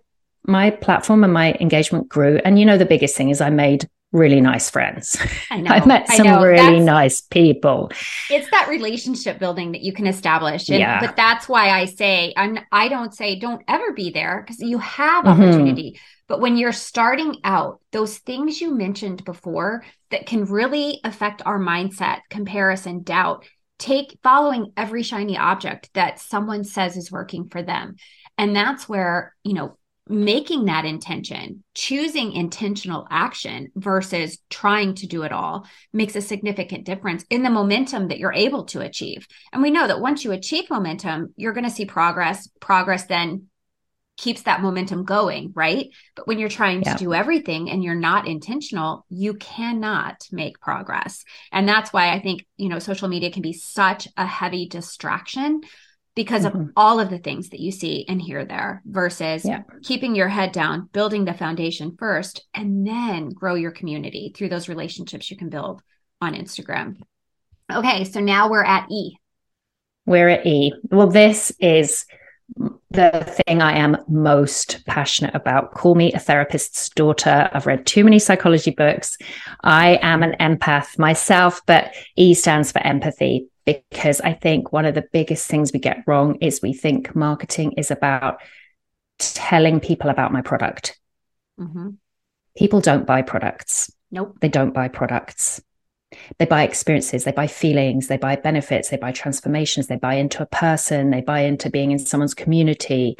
my 0.45 0.71
platform 0.71 1.23
and 1.23 1.33
my 1.33 1.53
engagement 1.59 2.09
grew. 2.09 2.39
And, 2.43 2.59
you 2.59 2.65
know, 2.65 2.77
the 2.77 2.85
biggest 2.85 3.15
thing 3.15 3.29
is 3.29 3.39
I 3.39 3.49
made 3.49 3.87
really 4.13 4.39
nice 4.39 4.69
friends. 4.69 5.17
I 5.51 5.57
know. 5.61 5.71
I 5.71 5.85
met 5.85 6.07
some 6.07 6.27
really 6.27 6.55
that's, 6.55 6.85
nice 6.85 7.21
people. 7.21 7.91
It's 8.29 8.49
that 8.51 8.69
relationship 8.69 9.39
building 9.39 9.73
that 9.73 9.81
you 9.81 9.91
can 9.91 10.07
establish. 10.07 10.69
And, 10.69 10.79
yeah. 10.79 11.01
But 11.01 11.17
that's 11.17 11.49
why 11.49 11.69
I 11.69 11.85
say, 11.85 12.33
I'm, 12.37 12.59
I 12.71 12.87
don't 12.87 13.13
say 13.13 13.37
don't 13.37 13.63
ever 13.67 13.91
be 13.91 14.11
there 14.11 14.41
because 14.41 14.61
you 14.61 14.77
have 14.77 15.25
mm-hmm. 15.25 15.41
opportunity. 15.41 15.91
Mm-hmm. 15.91 16.03
But 16.27 16.39
when 16.39 16.55
you're 16.55 16.71
starting 16.71 17.37
out, 17.43 17.81
those 17.91 18.17
things 18.19 18.61
you 18.61 18.73
mentioned 18.73 19.25
before 19.25 19.83
that 20.11 20.25
can 20.25 20.45
really 20.45 21.01
affect 21.03 21.41
our 21.45 21.59
mindset, 21.59 22.19
comparison, 22.29 23.03
doubt, 23.03 23.45
take 23.77 24.17
following 24.23 24.71
every 24.77 25.03
shiny 25.03 25.37
object 25.37 25.89
that 25.93 26.19
someone 26.19 26.63
says 26.63 26.95
is 26.95 27.11
working 27.11 27.49
for 27.49 27.61
them. 27.61 27.95
And 28.37 28.55
that's 28.55 28.87
where, 28.87 29.35
you 29.43 29.53
know, 29.53 29.77
making 30.07 30.65
that 30.65 30.85
intention, 30.85 31.63
choosing 31.73 32.33
intentional 32.33 33.07
action 33.09 33.71
versus 33.75 34.37
trying 34.49 34.95
to 34.95 35.07
do 35.07 35.23
it 35.23 35.31
all 35.31 35.65
makes 35.93 36.15
a 36.15 36.21
significant 36.21 36.85
difference 36.85 37.23
in 37.29 37.43
the 37.43 37.49
momentum 37.49 38.09
that 38.09 38.19
you're 38.19 38.33
able 38.33 38.65
to 38.65 38.81
achieve. 38.81 39.27
And 39.53 39.61
we 39.61 39.71
know 39.71 39.87
that 39.87 40.01
once 40.01 40.25
you 40.25 40.31
achieve 40.31 40.69
momentum, 40.69 41.33
you're 41.37 41.53
going 41.53 41.63
to 41.63 41.69
see 41.69 41.85
progress. 41.85 42.49
Progress 42.59 43.05
then 43.05 43.47
keeps 44.17 44.43
that 44.43 44.61
momentum 44.61 45.05
going, 45.05 45.53
right? 45.55 45.89
But 46.15 46.27
when 46.27 46.37
you're 46.37 46.49
trying 46.49 46.83
yeah. 46.83 46.93
to 46.93 46.99
do 47.03 47.13
everything 47.13 47.71
and 47.71 47.83
you're 47.83 47.95
not 47.95 48.27
intentional, 48.27 49.05
you 49.09 49.33
cannot 49.35 50.27
make 50.31 50.59
progress. 50.59 51.23
And 51.51 51.67
that's 51.67 51.91
why 51.91 52.11
I 52.11 52.19
think, 52.19 52.45
you 52.57 52.69
know, 52.69 52.79
social 52.79 53.07
media 53.07 53.31
can 53.31 53.41
be 53.41 53.53
such 53.53 54.07
a 54.17 54.25
heavy 54.25 54.67
distraction 54.67 55.61
because 56.15 56.45
mm-hmm. 56.45 56.61
of 56.61 56.69
all 56.75 56.99
of 56.99 57.09
the 57.09 57.17
things 57.17 57.49
that 57.49 57.59
you 57.59 57.71
see 57.71 58.05
and 58.07 58.21
hear 58.21 58.45
there 58.45 58.81
versus 58.85 59.45
yeah. 59.45 59.63
keeping 59.81 60.15
your 60.15 60.27
head 60.27 60.51
down, 60.51 60.89
building 60.93 61.25
the 61.25 61.33
foundation 61.33 61.95
first, 61.97 62.45
and 62.53 62.85
then 62.85 63.29
grow 63.29 63.55
your 63.55 63.71
community 63.71 64.31
through 64.35 64.49
those 64.49 64.69
relationships 64.69 65.31
you 65.31 65.37
can 65.37 65.49
build 65.49 65.81
on 66.21 66.35
Instagram. 66.35 66.97
Okay, 67.71 68.03
so 68.03 68.19
now 68.19 68.49
we're 68.49 68.63
at 68.63 68.89
E. 68.91 69.15
We're 70.05 70.29
at 70.29 70.45
E. 70.45 70.73
Well, 70.91 71.07
this 71.07 71.51
is 71.59 72.05
the 72.91 73.41
thing 73.47 73.61
I 73.61 73.77
am 73.77 73.97
most 74.07 74.85
passionate 74.85 75.33
about. 75.33 75.73
Call 75.73 75.95
me 75.95 76.13
a 76.13 76.19
therapist's 76.19 76.89
daughter. 76.89 77.49
I've 77.51 77.65
read 77.65 77.85
too 77.85 78.03
many 78.03 78.19
psychology 78.19 78.71
books. 78.71 79.17
I 79.63 79.97
am 80.01 80.21
an 80.21 80.35
empath 80.39 80.99
myself, 80.99 81.61
but 81.65 81.93
E 82.15 82.33
stands 82.35 82.71
for 82.71 82.79
empathy 82.85 83.47
because 83.65 84.21
I 84.21 84.33
think 84.33 84.71
one 84.73 84.85
of 84.85 84.95
the 84.95 85.07
biggest 85.11 85.47
things 85.47 85.71
we 85.71 85.79
get 85.79 86.03
wrong 86.05 86.35
is 86.35 86.61
we 86.61 86.73
think 86.73 87.15
marketing 87.15 87.73
is 87.73 87.91
about 87.91 88.41
telling 89.17 89.79
people 89.79 90.09
about 90.09 90.33
my 90.33 90.41
product. 90.41 90.99
Mm-hmm. 91.59 91.89
People 92.57 92.81
don't 92.81 93.07
buy 93.07 93.21
products. 93.21 93.91
Nope. 94.11 94.37
They 94.41 94.49
don't 94.49 94.73
buy 94.73 94.87
products. 94.87 95.61
They 96.37 96.45
buy 96.45 96.63
experiences, 96.63 97.23
they 97.23 97.31
buy 97.31 97.47
feelings, 97.47 98.07
they 98.07 98.17
buy 98.17 98.35
benefits, 98.35 98.89
they 98.89 98.97
buy 98.97 99.11
transformations, 99.11 99.87
they 99.87 99.95
buy 99.95 100.15
into 100.15 100.43
a 100.43 100.47
person, 100.47 101.09
they 101.09 101.21
buy 101.21 101.41
into 101.41 101.71
being 101.71 101.91
in 101.91 101.97
someone's 101.97 102.35
community. 102.35 103.17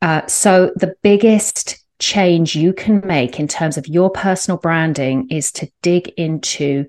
Uh, 0.00 0.26
so 0.26 0.72
the 0.74 0.96
biggest 1.02 1.78
change 2.00 2.56
you 2.56 2.72
can 2.72 3.06
make 3.06 3.38
in 3.38 3.46
terms 3.46 3.76
of 3.76 3.86
your 3.86 4.10
personal 4.10 4.58
branding 4.58 5.28
is 5.30 5.52
to 5.52 5.70
dig 5.82 6.08
into 6.16 6.86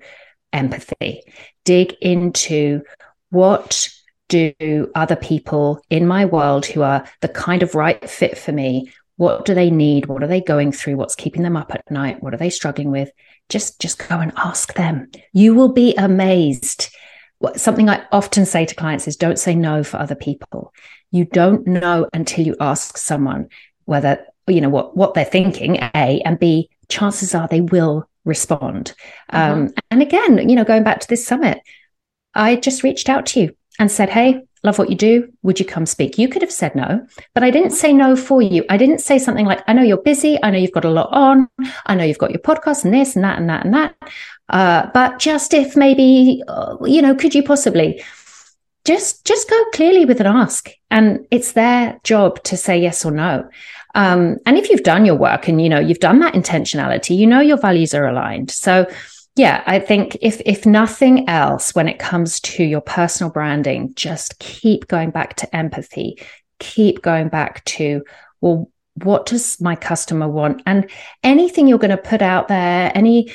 empathy, 0.52 1.22
dig 1.64 1.94
into 2.00 2.82
what 3.30 3.88
do 4.28 4.90
other 4.94 5.16
people 5.16 5.80
in 5.90 6.06
my 6.06 6.24
world 6.24 6.64
who 6.64 6.82
are 6.82 7.04
the 7.20 7.28
kind 7.28 7.62
of 7.62 7.74
right 7.74 8.08
fit 8.08 8.38
for 8.38 8.52
me 8.52 8.90
what 9.16 9.44
do 9.44 9.54
they 9.54 9.70
need? 9.70 10.06
What 10.06 10.22
are 10.22 10.28
they 10.28 10.40
going 10.40 10.72
through? 10.72 10.96
What's 10.96 11.14
keeping 11.14 11.42
them 11.42 11.56
up 11.56 11.72
at 11.72 11.88
night? 11.90 12.22
What 12.22 12.34
are 12.34 12.38
they 12.38 12.50
struggling 12.50 12.90
with? 12.90 13.10
Just 13.48 13.80
just 13.80 14.08
go 14.08 14.18
and 14.18 14.32
ask 14.36 14.74
them. 14.74 15.10
You 15.32 15.54
will 15.54 15.72
be 15.72 15.94
amazed. 15.94 16.90
What, 17.38 17.60
something 17.60 17.88
i 17.90 18.04
often 18.10 18.46
say 18.46 18.64
to 18.64 18.74
clients 18.74 19.06
is 19.06 19.16
don't 19.16 19.38
say 19.38 19.54
no 19.54 19.84
for 19.84 19.98
other 19.98 20.14
people. 20.14 20.72
You 21.10 21.26
don't 21.26 21.66
know 21.66 22.08
until 22.12 22.46
you 22.46 22.56
ask 22.58 22.96
someone 22.96 23.48
whether 23.84 24.24
you 24.48 24.60
know 24.60 24.68
what 24.68 24.96
what 24.96 25.14
they're 25.14 25.24
thinking 25.24 25.76
a 25.76 26.20
and 26.24 26.38
b 26.38 26.68
chances 26.88 27.34
are 27.34 27.48
they 27.48 27.60
will 27.60 28.08
respond 28.24 28.94
mm-hmm. 29.32 29.60
um, 29.60 29.74
and 29.90 30.02
again 30.02 30.48
you 30.48 30.56
know 30.56 30.64
going 30.64 30.82
back 30.82 31.00
to 31.00 31.08
this 31.08 31.26
summit 31.26 31.60
i 32.34 32.56
just 32.56 32.82
reached 32.82 33.08
out 33.08 33.26
to 33.26 33.40
you 33.40 33.56
and 33.78 33.90
said 33.90 34.08
hey 34.08 34.42
love 34.64 34.78
what 34.78 34.90
you 34.90 34.96
do. 34.96 35.30
Would 35.42 35.60
you 35.60 35.66
come 35.66 35.86
speak? 35.86 36.18
You 36.18 36.26
could 36.26 36.42
have 36.42 36.50
said 36.50 36.74
no, 36.74 37.06
but 37.34 37.44
I 37.44 37.50
didn't 37.50 37.70
say 37.70 37.92
no 37.92 38.16
for 38.16 38.42
you. 38.42 38.64
I 38.68 38.76
didn't 38.78 39.00
say 39.00 39.18
something 39.18 39.46
like, 39.46 39.62
I 39.68 39.74
know 39.74 39.82
you're 39.82 39.98
busy. 39.98 40.38
I 40.42 40.50
know 40.50 40.58
you've 40.58 40.72
got 40.72 40.86
a 40.86 40.90
lot 40.90 41.10
on. 41.12 41.48
I 41.86 41.94
know 41.94 42.04
you've 42.04 42.18
got 42.18 42.30
your 42.30 42.40
podcast 42.40 42.84
and 42.84 42.92
this 42.92 43.14
and 43.14 43.24
that 43.24 43.38
and 43.38 43.48
that 43.50 43.64
and 43.64 43.74
that. 43.74 43.94
Uh, 44.48 44.90
but 44.92 45.18
just 45.18 45.54
if 45.54 45.76
maybe, 45.76 46.42
uh, 46.48 46.76
you 46.84 47.02
know, 47.02 47.14
could 47.14 47.34
you 47.34 47.42
possibly 47.42 48.02
just, 48.84 49.24
just 49.24 49.48
go 49.48 49.64
clearly 49.72 50.06
with 50.06 50.20
an 50.20 50.26
ask 50.26 50.70
and 50.90 51.26
it's 51.30 51.52
their 51.52 52.00
job 52.02 52.42
to 52.44 52.56
say 52.56 52.80
yes 52.80 53.04
or 53.04 53.12
no. 53.12 53.48
Um, 53.94 54.38
and 54.46 54.58
if 54.58 54.70
you've 54.70 54.82
done 54.82 55.04
your 55.04 55.14
work 55.14 55.48
and, 55.48 55.60
you 55.60 55.68
know, 55.68 55.78
you've 55.78 56.00
done 56.00 56.18
that 56.20 56.34
intentionality, 56.34 57.16
you 57.16 57.26
know, 57.26 57.40
your 57.40 57.58
values 57.58 57.94
are 57.94 58.06
aligned. 58.06 58.50
So, 58.50 58.86
yeah, 59.36 59.62
I 59.66 59.80
think 59.80 60.16
if 60.20 60.40
if 60.44 60.64
nothing 60.64 61.28
else, 61.28 61.74
when 61.74 61.88
it 61.88 61.98
comes 61.98 62.40
to 62.40 62.64
your 62.64 62.80
personal 62.80 63.32
branding, 63.32 63.92
just 63.94 64.38
keep 64.38 64.86
going 64.86 65.10
back 65.10 65.34
to 65.36 65.56
empathy, 65.56 66.20
keep 66.58 67.02
going 67.02 67.28
back 67.28 67.64
to 67.64 68.04
well, 68.40 68.70
what 69.02 69.26
does 69.26 69.60
my 69.60 69.74
customer 69.74 70.28
want? 70.28 70.62
And 70.66 70.88
anything 71.22 71.66
you're 71.66 71.78
going 71.78 71.90
to 71.90 71.96
put 71.96 72.22
out 72.22 72.48
there, 72.48 72.92
any 72.94 73.32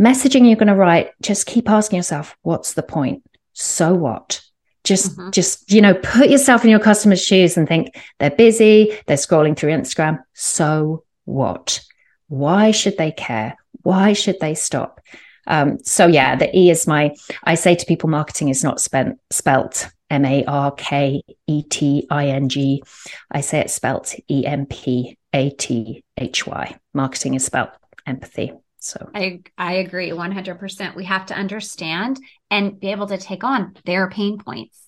messaging 0.00 0.46
you're 0.46 0.56
going 0.56 0.68
to 0.68 0.74
write, 0.74 1.10
just 1.20 1.46
keep 1.46 1.68
asking 1.68 1.96
yourself, 1.96 2.36
what's 2.42 2.74
the 2.74 2.82
point? 2.82 3.24
So 3.52 3.92
what? 3.92 4.42
Just, 4.90 5.16
mm-hmm. 5.16 5.30
just, 5.30 5.70
you 5.70 5.80
know, 5.80 5.94
put 5.94 6.30
yourself 6.30 6.64
in 6.64 6.70
your 6.70 6.80
customer's 6.80 7.24
shoes 7.24 7.56
and 7.56 7.68
think 7.68 7.94
they're 8.18 8.28
busy, 8.28 8.98
they're 9.06 9.16
scrolling 9.16 9.56
through 9.56 9.70
Instagram. 9.70 10.18
So 10.34 11.04
what? 11.26 11.80
Why 12.26 12.72
should 12.72 12.98
they 12.98 13.12
care? 13.12 13.56
Why 13.82 14.14
should 14.14 14.40
they 14.40 14.56
stop? 14.56 15.00
Um, 15.46 15.78
so 15.84 16.08
yeah, 16.08 16.34
the 16.34 16.50
E 16.56 16.70
is 16.70 16.88
my. 16.88 17.14
I 17.44 17.54
say 17.54 17.76
to 17.76 17.86
people, 17.86 18.10
marketing 18.10 18.48
is 18.48 18.64
not 18.64 18.80
spent 18.80 19.20
spelt 19.30 19.88
M 20.10 20.24
A 20.24 20.44
R 20.44 20.72
K 20.72 21.22
E 21.46 21.62
T 21.62 22.08
I 22.10 22.26
N 22.26 22.48
G. 22.48 22.82
I 23.30 23.42
say 23.42 23.60
it's 23.60 23.74
spelt 23.74 24.16
E 24.28 24.44
M 24.44 24.66
P 24.66 25.16
A 25.32 25.50
T 25.50 26.02
H 26.18 26.48
Y. 26.48 26.76
Marketing 26.94 27.34
is 27.34 27.44
spelt 27.44 27.70
empathy. 28.06 28.52
So 28.80 29.10
I 29.14 29.42
I 29.56 29.74
agree 29.74 30.10
100%. 30.10 30.96
We 30.96 31.04
have 31.04 31.26
to 31.26 31.34
understand 31.34 32.18
and 32.50 32.80
be 32.80 32.90
able 32.90 33.06
to 33.08 33.18
take 33.18 33.44
on 33.44 33.74
their 33.84 34.08
pain 34.08 34.38
points 34.38 34.86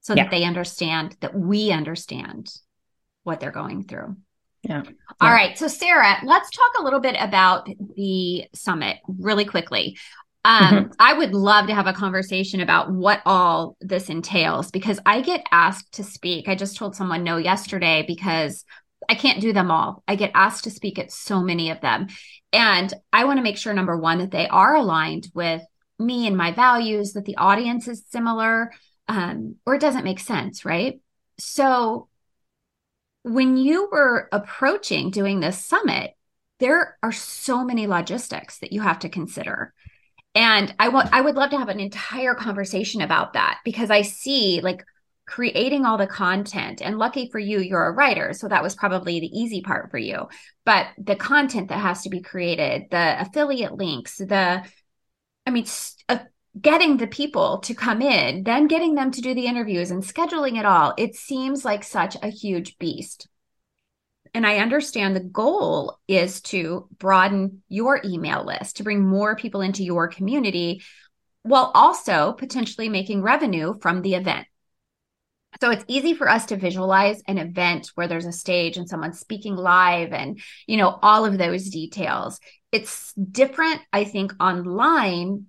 so 0.00 0.14
yeah. 0.14 0.24
that 0.24 0.30
they 0.30 0.44
understand 0.44 1.16
that 1.20 1.34
we 1.34 1.70
understand 1.70 2.50
what 3.24 3.40
they're 3.40 3.50
going 3.50 3.84
through. 3.84 4.16
Yeah. 4.62 4.82
All 5.20 5.30
right. 5.30 5.56
So, 5.56 5.68
Sarah, 5.68 6.16
let's 6.24 6.50
talk 6.50 6.70
a 6.78 6.82
little 6.82 7.00
bit 7.00 7.16
about 7.18 7.68
the 7.96 8.44
summit 8.54 8.98
really 9.06 9.44
quickly. 9.44 9.96
Um, 10.44 10.74
mm-hmm. 10.74 10.92
I 10.98 11.12
would 11.12 11.32
love 11.32 11.66
to 11.66 11.74
have 11.74 11.86
a 11.86 11.92
conversation 11.92 12.60
about 12.60 12.90
what 12.90 13.20
all 13.26 13.76
this 13.80 14.08
entails 14.08 14.70
because 14.70 14.98
I 15.04 15.20
get 15.20 15.46
asked 15.52 15.92
to 15.94 16.04
speak. 16.04 16.48
I 16.48 16.54
just 16.54 16.76
told 16.76 16.96
someone 16.96 17.22
no 17.22 17.36
yesterday 17.36 18.04
because 18.06 18.64
I 19.08 19.14
can't 19.14 19.40
do 19.40 19.52
them 19.52 19.70
all. 19.70 20.02
I 20.06 20.16
get 20.16 20.32
asked 20.34 20.64
to 20.64 20.70
speak 20.70 20.98
at 20.98 21.12
so 21.12 21.40
many 21.40 21.70
of 21.70 21.80
them. 21.80 22.08
And 22.52 22.92
I 23.12 23.24
want 23.24 23.38
to 23.38 23.42
make 23.42 23.56
sure, 23.56 23.72
number 23.72 23.96
one, 23.96 24.18
that 24.18 24.30
they 24.30 24.46
are 24.48 24.76
aligned 24.76 25.28
with 25.34 25.62
me 25.98 26.26
and 26.26 26.36
my 26.36 26.52
values, 26.52 27.14
that 27.14 27.24
the 27.24 27.36
audience 27.36 27.88
is 27.88 28.04
similar, 28.08 28.72
um, 29.08 29.56
or 29.66 29.74
it 29.74 29.80
doesn't 29.80 30.04
make 30.04 30.20
sense, 30.20 30.64
right? 30.64 31.00
So, 31.38 32.08
when 33.22 33.56
you 33.56 33.88
were 33.90 34.28
approaching 34.32 35.10
doing 35.10 35.40
this 35.40 35.64
summit, 35.64 36.14
there 36.60 36.96
are 37.02 37.12
so 37.12 37.64
many 37.64 37.86
logistics 37.86 38.58
that 38.58 38.72
you 38.72 38.80
have 38.80 39.00
to 39.00 39.08
consider. 39.08 39.72
And 40.34 40.72
I 40.78 40.88
want 40.88 41.10
I 41.12 41.20
would 41.20 41.34
love 41.34 41.50
to 41.50 41.58
have 41.58 41.68
an 41.68 41.80
entire 41.80 42.34
conversation 42.34 43.00
about 43.00 43.32
that 43.32 43.58
because 43.64 43.90
I 43.90 44.02
see 44.02 44.60
like 44.62 44.84
creating 45.28 45.84
all 45.84 45.98
the 45.98 46.06
content 46.06 46.80
and 46.82 46.98
lucky 46.98 47.28
for 47.30 47.38
you 47.38 47.60
you're 47.60 47.86
a 47.86 47.92
writer 47.92 48.32
so 48.32 48.48
that 48.48 48.62
was 48.62 48.74
probably 48.74 49.20
the 49.20 49.38
easy 49.38 49.60
part 49.60 49.90
for 49.90 49.98
you 49.98 50.26
but 50.64 50.86
the 50.96 51.14
content 51.14 51.68
that 51.68 51.78
has 51.78 52.02
to 52.02 52.08
be 52.08 52.20
created 52.20 52.86
the 52.90 53.20
affiliate 53.20 53.74
links 53.74 54.16
the 54.16 54.62
i 55.46 55.50
mean 55.50 55.66
uh, 56.08 56.18
getting 56.60 56.96
the 56.96 57.06
people 57.06 57.58
to 57.58 57.74
come 57.74 58.02
in, 58.02 58.42
then 58.44 58.66
getting 58.66 58.94
them 58.94 59.10
to 59.12 59.20
do 59.20 59.34
the 59.34 59.46
interviews 59.46 59.90
and 59.90 60.02
scheduling 60.02 60.58
it 60.58 60.64
all, 60.64 60.94
it 60.96 61.14
seems 61.14 61.64
like 61.64 61.84
such 61.84 62.16
a 62.22 62.28
huge 62.28 62.78
beast. 62.78 63.28
And 64.34 64.46
I 64.46 64.58
understand 64.58 65.14
the 65.14 65.20
goal 65.20 65.98
is 66.06 66.40
to 66.42 66.88
broaden 66.98 67.62
your 67.68 68.00
email 68.04 68.44
list, 68.44 68.76
to 68.76 68.84
bring 68.84 69.06
more 69.06 69.36
people 69.36 69.60
into 69.60 69.84
your 69.84 70.08
community, 70.08 70.82
while 71.42 71.70
also 71.74 72.32
potentially 72.32 72.88
making 72.88 73.22
revenue 73.22 73.78
from 73.80 74.02
the 74.02 74.14
event. 74.14 74.46
So 75.60 75.70
it's 75.70 75.84
easy 75.88 76.14
for 76.14 76.28
us 76.28 76.46
to 76.46 76.56
visualize 76.56 77.22
an 77.26 77.38
event 77.38 77.90
where 77.94 78.06
there's 78.06 78.26
a 78.26 78.32
stage 78.32 78.76
and 78.76 78.88
someone's 78.88 79.18
speaking 79.18 79.56
live 79.56 80.12
and, 80.12 80.40
you 80.66 80.76
know, 80.76 80.98
all 81.02 81.24
of 81.24 81.36
those 81.36 81.68
details. 81.68 82.38
It's 82.70 83.12
different, 83.14 83.80
I 83.92 84.04
think, 84.04 84.32
online 84.40 85.46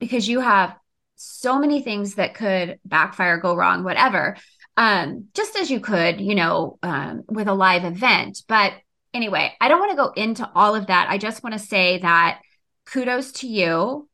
because 0.00 0.28
you 0.28 0.40
have 0.40 0.76
so 1.16 1.58
many 1.58 1.82
things 1.82 2.16
that 2.16 2.34
could 2.34 2.78
backfire, 2.84 3.38
go 3.38 3.54
wrong, 3.54 3.84
whatever. 3.84 4.36
Um, 4.76 5.26
just 5.34 5.56
as 5.56 5.70
you 5.70 5.78
could, 5.78 6.20
you 6.20 6.34
know, 6.34 6.78
um, 6.82 7.22
with 7.28 7.46
a 7.46 7.54
live 7.54 7.84
event. 7.84 8.42
But 8.48 8.72
anyway, 9.12 9.54
I 9.60 9.68
don't 9.68 9.78
want 9.78 9.92
to 9.92 9.96
go 9.96 10.10
into 10.10 10.50
all 10.54 10.74
of 10.74 10.88
that. 10.88 11.08
I 11.08 11.18
just 11.18 11.44
want 11.44 11.52
to 11.52 11.60
say 11.60 11.98
that 11.98 12.40
kudos 12.86 13.32
to 13.32 13.46
you 13.46 14.08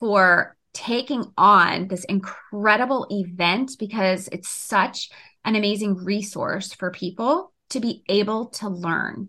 for 0.00 0.56
taking 0.72 1.24
on 1.36 1.88
this 1.88 2.04
incredible 2.04 3.06
event 3.10 3.72
because 3.78 4.28
it's 4.32 4.48
such 4.48 5.10
an 5.44 5.56
amazing 5.56 5.96
resource 5.96 6.72
for 6.72 6.90
people 6.90 7.52
to 7.70 7.80
be 7.80 8.02
able 8.08 8.46
to 8.46 8.68
learn. 8.68 9.28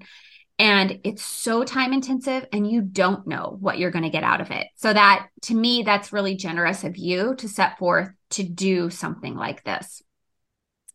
And 0.59 0.99
it's 1.03 1.23
so 1.23 1.63
time 1.63 1.91
intensive 1.91 2.45
and 2.53 2.69
you 2.69 2.81
don't 2.81 3.25
know 3.25 3.57
what 3.59 3.79
you're 3.79 3.91
going 3.91 4.03
to 4.03 4.09
get 4.09 4.23
out 4.23 4.41
of 4.41 4.51
it. 4.51 4.67
So 4.75 4.93
that 4.93 5.27
to 5.43 5.55
me 5.55 5.83
that's 5.83 6.13
really 6.13 6.35
generous 6.35 6.83
of 6.83 6.97
you 6.97 7.35
to 7.35 7.47
set 7.47 7.79
forth 7.79 8.09
to 8.31 8.43
do 8.43 8.89
something 8.89 9.35
like 9.35 9.63
this. 9.63 10.03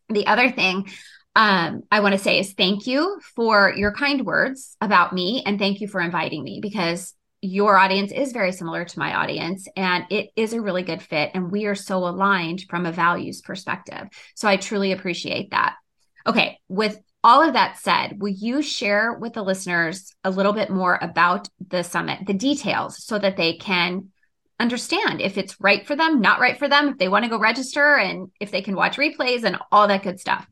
The 0.09 0.27
other 0.27 0.51
thing 0.51 0.87
um, 1.35 1.83
I 1.91 1.99
want 1.99 2.13
to 2.13 2.19
say 2.19 2.39
is 2.39 2.53
thank 2.53 2.87
you 2.87 3.19
for 3.35 3.71
your 3.75 3.91
kind 3.91 4.25
words 4.25 4.75
about 4.81 5.13
me 5.13 5.43
and 5.45 5.59
thank 5.59 5.81
you 5.81 5.87
for 5.87 6.01
inviting 6.01 6.43
me 6.43 6.59
because 6.61 7.13
your 7.47 7.77
audience 7.77 8.11
is 8.11 8.31
very 8.31 8.51
similar 8.51 8.85
to 8.85 8.99
my 8.99 9.15
audience 9.15 9.67
and 9.75 10.05
it 10.09 10.29
is 10.35 10.53
a 10.53 10.61
really 10.61 10.83
good 10.83 11.01
fit 11.01 11.31
and 11.33 11.51
we 11.51 11.65
are 11.65 11.75
so 11.75 11.99
aligned 11.99 12.63
from 12.69 12.85
a 12.85 12.91
values 12.91 13.41
perspective. 13.41 14.07
So 14.35 14.47
I 14.47 14.57
truly 14.57 14.91
appreciate 14.91 15.51
that. 15.51 15.75
Okay, 16.25 16.59
with 16.67 16.99
all 17.23 17.41
of 17.41 17.53
that 17.53 17.77
said, 17.77 18.21
will 18.21 18.29
you 18.29 18.61
share 18.61 19.13
with 19.13 19.33
the 19.33 19.43
listeners 19.43 20.13
a 20.23 20.29
little 20.29 20.53
bit 20.53 20.69
more 20.69 20.99
about 21.01 21.47
the 21.69 21.83
summit, 21.83 22.25
the 22.25 22.33
details, 22.33 23.03
so 23.03 23.17
that 23.17 23.37
they 23.37 23.53
can 23.53 24.09
understand 24.59 25.21
if 25.21 25.37
it's 25.37 25.59
right 25.59 25.85
for 25.85 25.95
them, 25.95 26.21
not 26.21 26.39
right 26.39 26.57
for 26.57 26.67
them, 26.67 26.89
if 26.89 26.97
they 26.97 27.07
want 27.07 27.23
to 27.23 27.29
go 27.29 27.39
register, 27.39 27.95
and 27.95 28.29
if 28.39 28.51
they 28.51 28.61
can 28.61 28.75
watch 28.75 28.97
replays 28.97 29.43
and 29.43 29.57
all 29.71 29.87
that 29.87 30.03
good 30.03 30.19
stuff? 30.19 30.47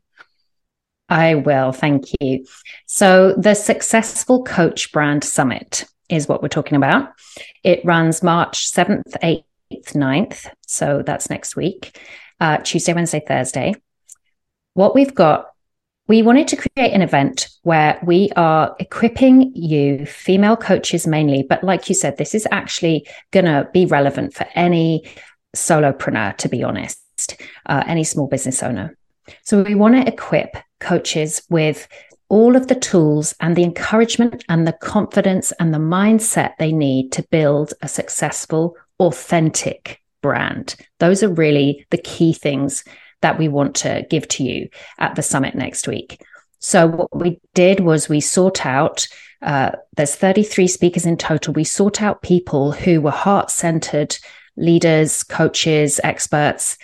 I 1.08 1.36
will. 1.36 1.72
Thank 1.72 2.06
you. 2.20 2.44
So, 2.86 3.34
the 3.38 3.54
Successful 3.54 4.42
Coach 4.44 4.92
Brand 4.92 5.22
Summit 5.24 5.84
is 6.08 6.28
what 6.28 6.42
we're 6.42 6.48
talking 6.48 6.76
about. 6.76 7.12
It 7.62 7.84
runs 7.84 8.22
March 8.22 8.70
7th, 8.70 9.16
8th, 9.22 9.42
9th. 9.94 10.50
So, 10.66 11.02
that's 11.04 11.30
next 11.30 11.56
week, 11.56 11.98
uh, 12.40 12.58
Tuesday, 12.58 12.92
Wednesday, 12.92 13.22
Thursday. 13.26 13.74
What 14.74 14.94
we've 14.94 15.14
got 15.14 15.50
we 16.08 16.22
wanted 16.22 16.48
to 16.48 16.56
create 16.56 16.92
an 16.92 17.02
event 17.02 17.48
where 17.62 17.98
we 18.04 18.30
are 18.36 18.76
equipping 18.78 19.52
you, 19.54 20.06
female 20.06 20.56
coaches 20.56 21.06
mainly, 21.06 21.42
but 21.42 21.64
like 21.64 21.88
you 21.88 21.94
said, 21.94 22.16
this 22.16 22.34
is 22.34 22.46
actually 22.52 23.08
going 23.32 23.46
to 23.46 23.68
be 23.72 23.86
relevant 23.86 24.32
for 24.32 24.46
any 24.54 25.04
solopreneur, 25.56 26.36
to 26.36 26.48
be 26.48 26.62
honest, 26.62 27.40
uh, 27.66 27.82
any 27.86 28.04
small 28.04 28.28
business 28.28 28.62
owner. 28.62 28.96
So 29.42 29.62
we 29.62 29.74
want 29.74 29.96
to 29.96 30.12
equip 30.12 30.56
coaches 30.78 31.42
with 31.50 31.88
all 32.28 32.56
of 32.56 32.66
the 32.66 32.74
tools 32.74 33.34
and 33.40 33.54
the 33.54 33.62
encouragement 33.62 34.44
and 34.48 34.66
the 34.66 34.72
confidence 34.72 35.52
and 35.60 35.72
the 35.72 35.78
mindset 35.78 36.56
they 36.58 36.72
need 36.72 37.12
to 37.12 37.22
build 37.30 37.72
a 37.82 37.88
successful, 37.88 38.76
authentic 38.98 40.02
brand. 40.22 40.74
Those 40.98 41.22
are 41.22 41.32
really 41.32 41.86
the 41.90 41.98
key 41.98 42.32
things 42.32 42.84
that 43.22 43.38
we 43.38 43.48
want 43.48 43.74
to 43.76 44.06
give 44.10 44.26
to 44.28 44.42
you 44.42 44.68
at 44.98 45.14
the 45.14 45.22
summit 45.22 45.54
next 45.54 45.86
week. 45.86 46.20
So, 46.58 46.86
what 46.86 47.14
we 47.14 47.40
did 47.54 47.80
was 47.80 48.08
we 48.08 48.20
sought 48.20 48.66
out, 48.66 49.06
uh, 49.42 49.72
there's 49.96 50.16
33 50.16 50.66
speakers 50.66 51.06
in 51.06 51.16
total. 51.16 51.52
We 51.52 51.64
sought 51.64 52.02
out 52.02 52.22
people 52.22 52.72
who 52.72 53.00
were 53.00 53.10
heart 53.10 53.50
centered 53.50 54.16
leaders, 54.56 55.22
coaches, 55.22 56.00
experts 56.02 56.78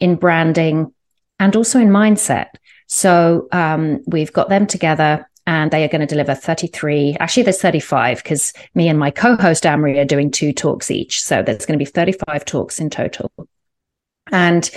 in 0.00 0.16
branding 0.16 0.92
and 1.38 1.54
also 1.54 1.78
in 1.78 1.88
mindset. 1.88 2.48
So 2.88 3.48
um, 3.52 4.02
we've 4.06 4.32
got 4.32 4.48
them 4.48 4.66
together 4.66 5.28
and 5.46 5.70
they 5.70 5.84
are 5.84 5.88
going 5.88 6.00
to 6.00 6.06
deliver 6.06 6.34
33. 6.34 7.16
Actually, 7.20 7.44
there's 7.44 7.62
35 7.62 8.22
because 8.22 8.52
me 8.74 8.88
and 8.88 8.98
my 8.98 9.10
co 9.10 9.36
host 9.36 9.64
Amory 9.64 9.98
are 9.98 10.04
doing 10.04 10.30
two 10.30 10.52
talks 10.52 10.90
each. 10.90 11.22
So 11.22 11.42
there's 11.42 11.64
going 11.64 11.78
to 11.78 11.82
be 11.82 11.90
35 11.90 12.44
talks 12.44 12.80
in 12.80 12.90
total. 12.90 13.30
And 14.30 14.70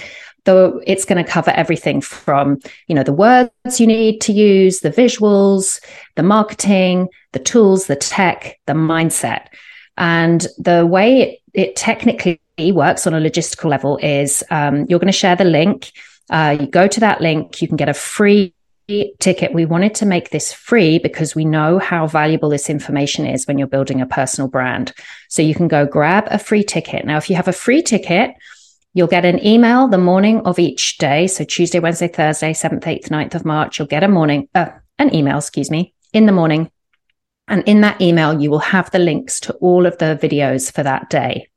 though 0.45 0.81
it's 0.87 1.05
going 1.05 1.23
to 1.23 1.29
cover 1.29 1.51
everything 1.51 2.01
from 2.01 2.59
you 2.87 2.95
know 2.95 3.03
the 3.03 3.13
words 3.13 3.79
you 3.79 3.85
need 3.85 4.19
to 4.21 4.31
use 4.33 4.79
the 4.79 4.89
visuals 4.89 5.79
the 6.15 6.23
marketing 6.23 7.07
the 7.33 7.39
tools 7.39 7.85
the 7.85 7.95
tech 7.95 8.59
the 8.65 8.73
mindset 8.73 9.47
and 9.97 10.47
the 10.57 10.83
way 10.83 11.21
it, 11.21 11.39
it 11.53 11.75
technically 11.75 12.39
works 12.71 13.05
on 13.05 13.13
a 13.13 13.19
logistical 13.19 13.69
level 13.69 13.97
is 13.97 14.43
um, 14.49 14.85
you're 14.89 14.97
going 14.99 15.05
to 15.05 15.11
share 15.11 15.35
the 15.35 15.43
link 15.43 15.91
uh, 16.29 16.57
you 16.59 16.67
go 16.67 16.87
to 16.87 16.99
that 17.01 17.21
link, 17.21 17.61
you 17.61 17.67
can 17.67 17.77
get 17.77 17.89
a 17.89 17.93
free 17.93 18.53
ticket. 19.19 19.53
We 19.53 19.65
wanted 19.65 19.95
to 19.95 20.05
make 20.05 20.29
this 20.29 20.51
free 20.51 20.99
because 20.99 21.33
we 21.33 21.45
know 21.45 21.79
how 21.79 22.07
valuable 22.07 22.49
this 22.49 22.69
information 22.69 23.25
is 23.25 23.47
when 23.47 23.57
you're 23.57 23.67
building 23.67 24.01
a 24.01 24.05
personal 24.05 24.49
brand. 24.49 24.93
So 25.29 25.41
you 25.41 25.55
can 25.55 25.67
go 25.67 25.85
grab 25.85 26.25
a 26.27 26.37
free 26.37 26.63
ticket. 26.63 27.05
Now, 27.05 27.17
if 27.17 27.29
you 27.29 27.35
have 27.35 27.47
a 27.47 27.53
free 27.53 27.81
ticket, 27.81 28.35
You'll 28.93 29.07
get 29.07 29.23
an 29.23 29.45
email 29.45 29.87
the 29.87 29.97
morning 29.97 30.41
of 30.41 30.59
each 30.59 30.97
day. 30.97 31.27
So 31.27 31.45
Tuesday, 31.45 31.79
Wednesday, 31.79 32.09
Thursday, 32.09 32.51
7th, 32.51 32.83
8th, 32.83 33.07
9th 33.07 33.35
of 33.35 33.45
March, 33.45 33.79
you'll 33.79 33.87
get 33.87 34.03
a 34.03 34.09
morning, 34.09 34.49
uh, 34.53 34.67
an 34.99 35.15
email, 35.15 35.37
excuse 35.37 35.71
me, 35.71 35.93
in 36.11 36.25
the 36.25 36.33
morning. 36.33 36.69
And 37.47 37.63
in 37.67 37.81
that 37.81 38.01
email, 38.01 38.41
you 38.41 38.51
will 38.51 38.59
have 38.59 38.91
the 38.91 38.99
links 38.99 39.39
to 39.41 39.53
all 39.55 39.85
of 39.85 39.97
the 39.97 40.19
videos 40.21 40.73
for 40.73 40.83
that 40.83 41.09
day 41.09 41.47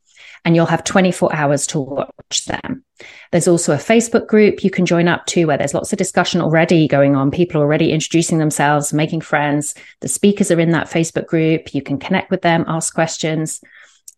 and 0.45 0.55
you'll 0.55 0.67
have 0.67 0.85
24 0.85 1.35
hours 1.35 1.67
to 1.69 1.81
watch 1.81 2.45
them. 2.47 2.85
There's 3.33 3.49
also 3.49 3.73
a 3.73 3.79
Facebook 3.79 4.27
group 4.27 4.63
you 4.63 4.71
can 4.71 4.87
join 4.87 5.09
up 5.09 5.27
to 5.27 5.47
where 5.47 5.57
there's 5.57 5.75
lots 5.75 5.93
of 5.93 5.99
discussion 5.99 6.41
already 6.41 6.87
going 6.87 7.17
on. 7.17 7.31
People 7.31 7.61
are 7.61 7.65
already 7.65 7.93
introducing 7.93 8.39
themselves, 8.39 8.93
making 8.93 9.23
friends. 9.23 9.75
The 10.01 10.09
speakers 10.09 10.51
are 10.51 10.61
in 10.61 10.71
that 10.73 10.89
Facebook 10.89 11.27
group. 11.27 11.75
You 11.75 11.83
can 11.83 11.99
connect 11.99 12.31
with 12.31 12.43
them, 12.43 12.65
ask 12.69 12.95
questions. 12.95 13.61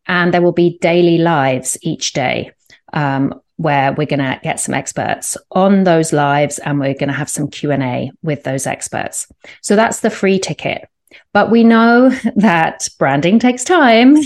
And 0.07 0.33
there 0.33 0.43
will 0.43 0.53
be 0.53 0.79
daily 0.81 1.19
lives 1.19 1.79
each 1.83 2.13
day 2.13 2.53
um, 2.93 3.41
where 3.57 3.93
we're 3.93 4.07
going 4.07 4.21
to 4.21 4.41
get 4.43 4.61
some 4.61 4.75
experts 4.75 5.37
on 5.51 5.85
those 5.85 6.13
lives 6.13 6.59
and 6.59 6.79
we're 6.79 6.95
going 6.95 7.09
to 7.09 7.15
have 7.15 7.29
some 7.29 7.49
q&a 7.49 8.11
with 8.23 8.43
those 8.45 8.67
experts 8.67 9.27
so 9.63 9.75
that's 9.75 10.01
the 10.01 10.11
free 10.11 10.39
ticket 10.39 10.89
but 11.33 11.51
we 11.51 11.65
know 11.65 12.09
that 12.37 12.89
branding 12.99 13.39
takes 13.39 13.65
time 13.65 14.17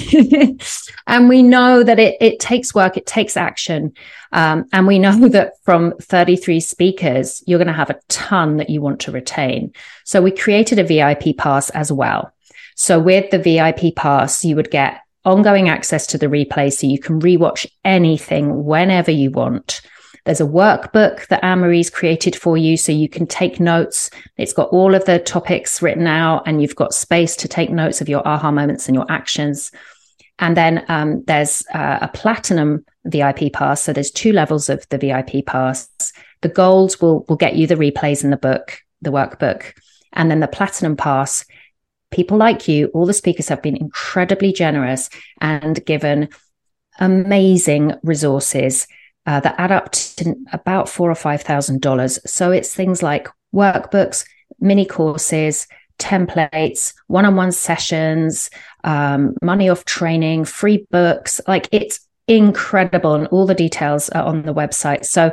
and 1.07 1.29
we 1.29 1.43
know 1.43 1.83
that 1.83 1.99
it, 1.99 2.17
it 2.21 2.41
takes 2.41 2.75
work, 2.75 2.97
it 2.97 3.07
takes 3.07 3.37
action. 3.37 3.93
Um, 4.33 4.67
and 4.73 4.87
we 4.87 4.99
know 4.99 5.29
that 5.29 5.55
from 5.65 5.95
33 6.01 6.61
speakers, 6.61 7.43
you're 7.47 7.59
going 7.59 7.67
to 7.69 7.73
have 7.73 7.91
a 7.91 8.01
ton 8.09 8.57
that 8.59 8.71
you 8.71 8.81
want 8.81 9.01
to 9.01 9.13
retain. 9.13 9.73
So 10.05 10.23
we 10.23 10.31
created 10.31 10.79
a 10.79 10.85
VIP 10.85 11.37
pass 11.37 11.71
as 11.71 11.93
well. 11.93 12.33
So 12.77 12.99
with 12.99 13.31
the 13.31 13.39
VIP 13.39 13.95
pass, 13.95 14.45
you 14.45 14.57
would 14.57 14.71
get 14.71 15.01
ongoing 15.25 15.69
access 15.69 16.07
to 16.09 16.19
the 16.19 16.27
replay 16.27 16.73
so 16.73 16.87
you 16.87 16.99
can 16.99 17.21
rewatch 17.21 17.67
anything 17.85 18.65
whenever 18.65 19.11
you 19.11 19.31
want. 19.31 19.83
There's 20.25 20.41
a 20.41 20.47
workbook 20.47 21.27
that 21.29 21.45
Anne-Marie's 21.45 21.91
created 21.91 22.37
for 22.37 22.57
you 22.57 22.77
so 22.77 22.93
you 22.93 23.09
can 23.09 23.27
take 23.27 23.59
notes. 23.59 24.11
It's 24.37 24.53
got 24.53 24.69
all 24.69 24.95
of 24.95 25.05
the 25.07 25.19
topics 25.19 25.81
written 25.81 26.07
out 26.07 26.43
and 26.47 26.61
you've 26.61 26.77
got 26.77 26.95
space 26.95 27.37
to 27.37 27.49
take 27.49 27.71
notes 27.71 28.01
of 28.01 28.09
your 28.09 28.27
aha 28.27 28.51
moments 28.51 28.87
and 28.87 28.95
your 28.95 29.11
actions. 29.11 29.73
And 30.39 30.57
then 30.57 30.85
um, 30.89 31.23
there's 31.27 31.65
uh, 31.73 31.99
a 32.03 32.09
platinum 32.09 32.85
VIP 33.05 33.53
pass. 33.53 33.83
So 33.83 33.93
there's 33.93 34.11
two 34.11 34.33
levels 34.33 34.69
of 34.69 34.87
the 34.91 34.99
VIP 34.99 35.47
pass. 35.47 35.89
The 36.43 36.49
gold 36.49 36.97
will, 37.01 37.25
will 37.29 37.37
get 37.37 37.57
you 37.57 37.67
the 37.67 37.75
replays 37.77 38.25
in 38.25 38.31
the 38.31 38.37
book, 38.37 38.79
the 39.03 39.13
workbook. 39.13 39.73
And 40.13 40.31
then 40.31 40.41
the 40.41 40.49
platinum 40.49 40.97
pass, 40.97 41.45
people 42.11 42.37
like 42.37 42.69
you, 42.69 42.87
all 42.89 43.07
the 43.07 43.15
speakers 43.15 43.49
have 43.49 43.63
been 43.63 43.77
incredibly 43.77 44.53
generous 44.53 45.09
and 45.41 45.85
given 45.85 46.29
amazing 46.99 47.95
resources 48.03 48.87
uh, 49.31 49.39
that 49.39 49.55
add 49.59 49.71
up 49.71 49.93
to 49.93 50.35
about 50.53 50.89
four 50.89 51.09
or 51.09 51.15
five 51.15 51.41
thousand 51.41 51.81
dollars. 51.81 52.19
So 52.27 52.51
it's 52.51 52.75
things 52.75 53.01
like 53.01 53.29
workbooks, 53.55 54.27
mini 54.59 54.85
courses, 54.85 55.69
templates, 56.01 56.95
one-on-one 57.07 57.53
sessions, 57.53 58.51
um, 58.83 59.37
money 59.41 59.69
off 59.69 59.85
training, 59.85 60.47
free 60.47 60.85
books. 60.91 61.41
Like 61.47 61.69
it's 61.71 62.01
incredible, 62.27 63.15
and 63.15 63.29
all 63.29 63.47
the 63.47 63.55
details 63.55 64.09
are 64.09 64.25
on 64.25 64.43
the 64.43 64.55
website. 64.55 65.05
So 65.05 65.33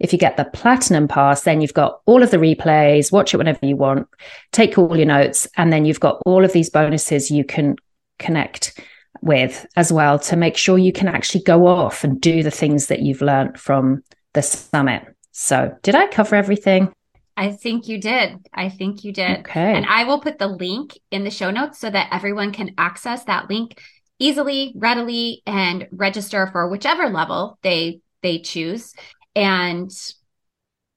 if 0.00 0.14
you 0.14 0.18
get 0.18 0.38
the 0.38 0.46
platinum 0.46 1.06
pass, 1.06 1.42
then 1.42 1.60
you've 1.60 1.74
got 1.74 2.00
all 2.06 2.22
of 2.22 2.30
the 2.30 2.38
replays, 2.38 3.12
watch 3.12 3.34
it 3.34 3.36
whenever 3.36 3.66
you 3.66 3.76
want, 3.76 4.08
take 4.52 4.78
all 4.78 4.96
your 4.96 5.06
notes, 5.06 5.46
and 5.58 5.70
then 5.70 5.84
you've 5.84 6.00
got 6.00 6.22
all 6.24 6.46
of 6.46 6.52
these 6.54 6.70
bonuses 6.70 7.30
you 7.30 7.44
can 7.44 7.76
connect 8.18 8.80
with 9.22 9.66
as 9.76 9.92
well 9.92 10.18
to 10.18 10.36
make 10.36 10.56
sure 10.56 10.78
you 10.78 10.92
can 10.92 11.08
actually 11.08 11.42
go 11.42 11.66
off 11.66 12.04
and 12.04 12.20
do 12.20 12.42
the 12.42 12.50
things 12.50 12.86
that 12.88 13.00
you've 13.00 13.22
learned 13.22 13.58
from 13.58 14.02
the 14.32 14.42
summit. 14.42 15.04
So, 15.32 15.76
did 15.82 15.94
I 15.94 16.06
cover 16.06 16.36
everything? 16.36 16.92
I 17.36 17.50
think 17.50 17.88
you 17.88 18.00
did. 18.00 18.46
I 18.52 18.68
think 18.68 19.02
you 19.02 19.12
did. 19.12 19.40
Okay. 19.40 19.74
And 19.74 19.86
I 19.86 20.04
will 20.04 20.20
put 20.20 20.38
the 20.38 20.46
link 20.46 20.98
in 21.10 21.24
the 21.24 21.30
show 21.30 21.50
notes 21.50 21.80
so 21.80 21.90
that 21.90 22.08
everyone 22.12 22.52
can 22.52 22.74
access 22.78 23.24
that 23.24 23.50
link 23.50 23.80
easily, 24.18 24.72
readily, 24.76 25.42
and 25.46 25.88
register 25.90 26.48
for 26.52 26.68
whichever 26.68 27.08
level 27.08 27.58
they 27.62 28.00
they 28.22 28.38
choose. 28.38 28.94
And 29.34 29.90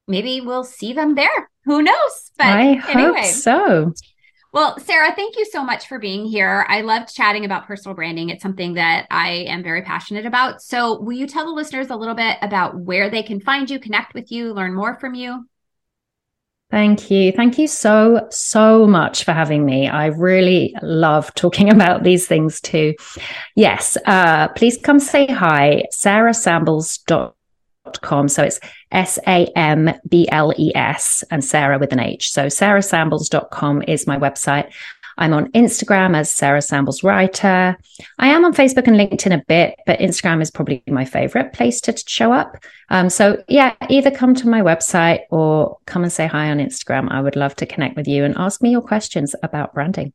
maybe 0.08 0.42
we'll 0.42 0.64
see 0.64 0.94
them 0.94 1.16
there. 1.16 1.50
Who 1.66 1.82
knows? 1.82 2.32
But 2.38 2.48
I 2.48 2.68
anyway. 2.90 3.22
hope 3.22 3.26
so. 3.26 3.94
Well, 4.58 4.80
Sarah, 4.80 5.14
thank 5.16 5.38
you 5.38 5.46
so 5.46 5.64
much 5.64 5.88
for 5.88 6.00
being 6.00 6.26
here. 6.26 6.66
I 6.68 6.82
loved 6.82 7.14
chatting 7.14 7.46
about 7.46 7.68
personal 7.68 7.94
branding. 7.94 8.32
It's 8.32 8.42
something 8.42 8.74
that 8.74 9.06
I 9.12 9.46
am 9.48 9.62
very 9.62 9.84
passionate 9.84 10.26
about. 10.26 10.64
So, 10.64 11.00
will 11.00 11.14
you 11.14 11.28
tell 11.28 11.46
the 11.46 11.52
listeners 11.52 11.92
a 11.92 11.96
little 11.96 12.16
bit 12.16 12.40
about 12.42 12.76
where 12.76 13.12
they 13.12 13.22
can 13.22 13.40
find 13.40 13.70
you, 13.70 13.78
connect 13.78 14.16
with 14.16 14.32
you, 14.32 14.56
learn 14.56 14.74
more 14.74 15.00
from 15.00 15.14
you? 15.14 15.48
Thank 16.72 17.12
you. 17.12 17.32
Thank 17.34 17.60
you 17.60 17.68
so, 17.68 18.26
so 18.32 18.88
much 18.88 19.26
for 19.26 19.32
having 19.32 19.64
me. 19.64 19.88
I 19.88 20.08
really 20.08 20.76
love 20.82 21.32
talking 21.36 21.70
about 21.76 22.02
these 22.02 22.26
things 22.26 22.60
too. 22.60 22.96
Yes, 23.56 23.96
uh, 24.08 24.48
please 24.48 24.76
come 24.82 25.00
say 25.00 25.28
hi, 25.28 25.84
sarahsambles.com 25.94 27.34
com. 28.02 28.28
So 28.28 28.44
it's 28.44 28.60
S 28.92 29.20
A 29.28 29.46
M 29.56 29.94
B 30.08 30.28
L 30.32 30.54
E 30.58 30.72
S 30.76 31.24
and 31.32 31.44
Sarah 31.44 31.80
with 31.80 31.94
an 31.94 32.00
H. 32.00 32.32
So 32.32 32.48
sarahsambles.com 32.48 33.84
is 33.88 34.08
my 34.08 34.18
website. 34.18 34.72
I'm 35.18 35.34
on 35.34 35.52
Instagram 35.54 36.16
as 36.16 36.30
Sarah 36.30 36.62
Sambles 36.62 37.04
Writer. 37.04 37.78
I 38.20 38.28
am 38.28 38.46
on 38.46 38.54
Facebook 38.54 38.88
and 38.88 38.96
LinkedIn 38.96 39.34
a 39.34 39.44
bit, 39.48 39.76
but 39.86 40.00
Instagram 40.00 40.42
is 40.42 40.52
probably 40.52 40.84
my 40.88 41.06
favorite 41.06 41.54
place 41.54 41.82
to 41.82 41.98
show 42.06 42.32
up. 42.32 42.64
Um, 42.90 43.10
so, 43.10 43.44
yeah, 43.48 43.74
either 43.90 44.12
come 44.12 44.36
to 44.36 44.48
my 44.48 44.62
website 44.62 45.22
or 45.32 45.78
come 45.86 46.04
and 46.04 46.14
say 46.14 46.28
hi 46.28 46.52
on 46.52 46.60
Instagram. 46.60 47.12
I 47.12 47.22
would 47.22 47.36
love 47.36 47.56
to 47.56 47.66
connect 47.66 47.96
with 47.96 48.08
you 48.08 48.24
and 48.24 48.38
ask 48.38 48.62
me 48.62 48.70
your 48.70 48.82
questions 48.82 49.36
about 49.42 49.74
branding. 49.74 50.14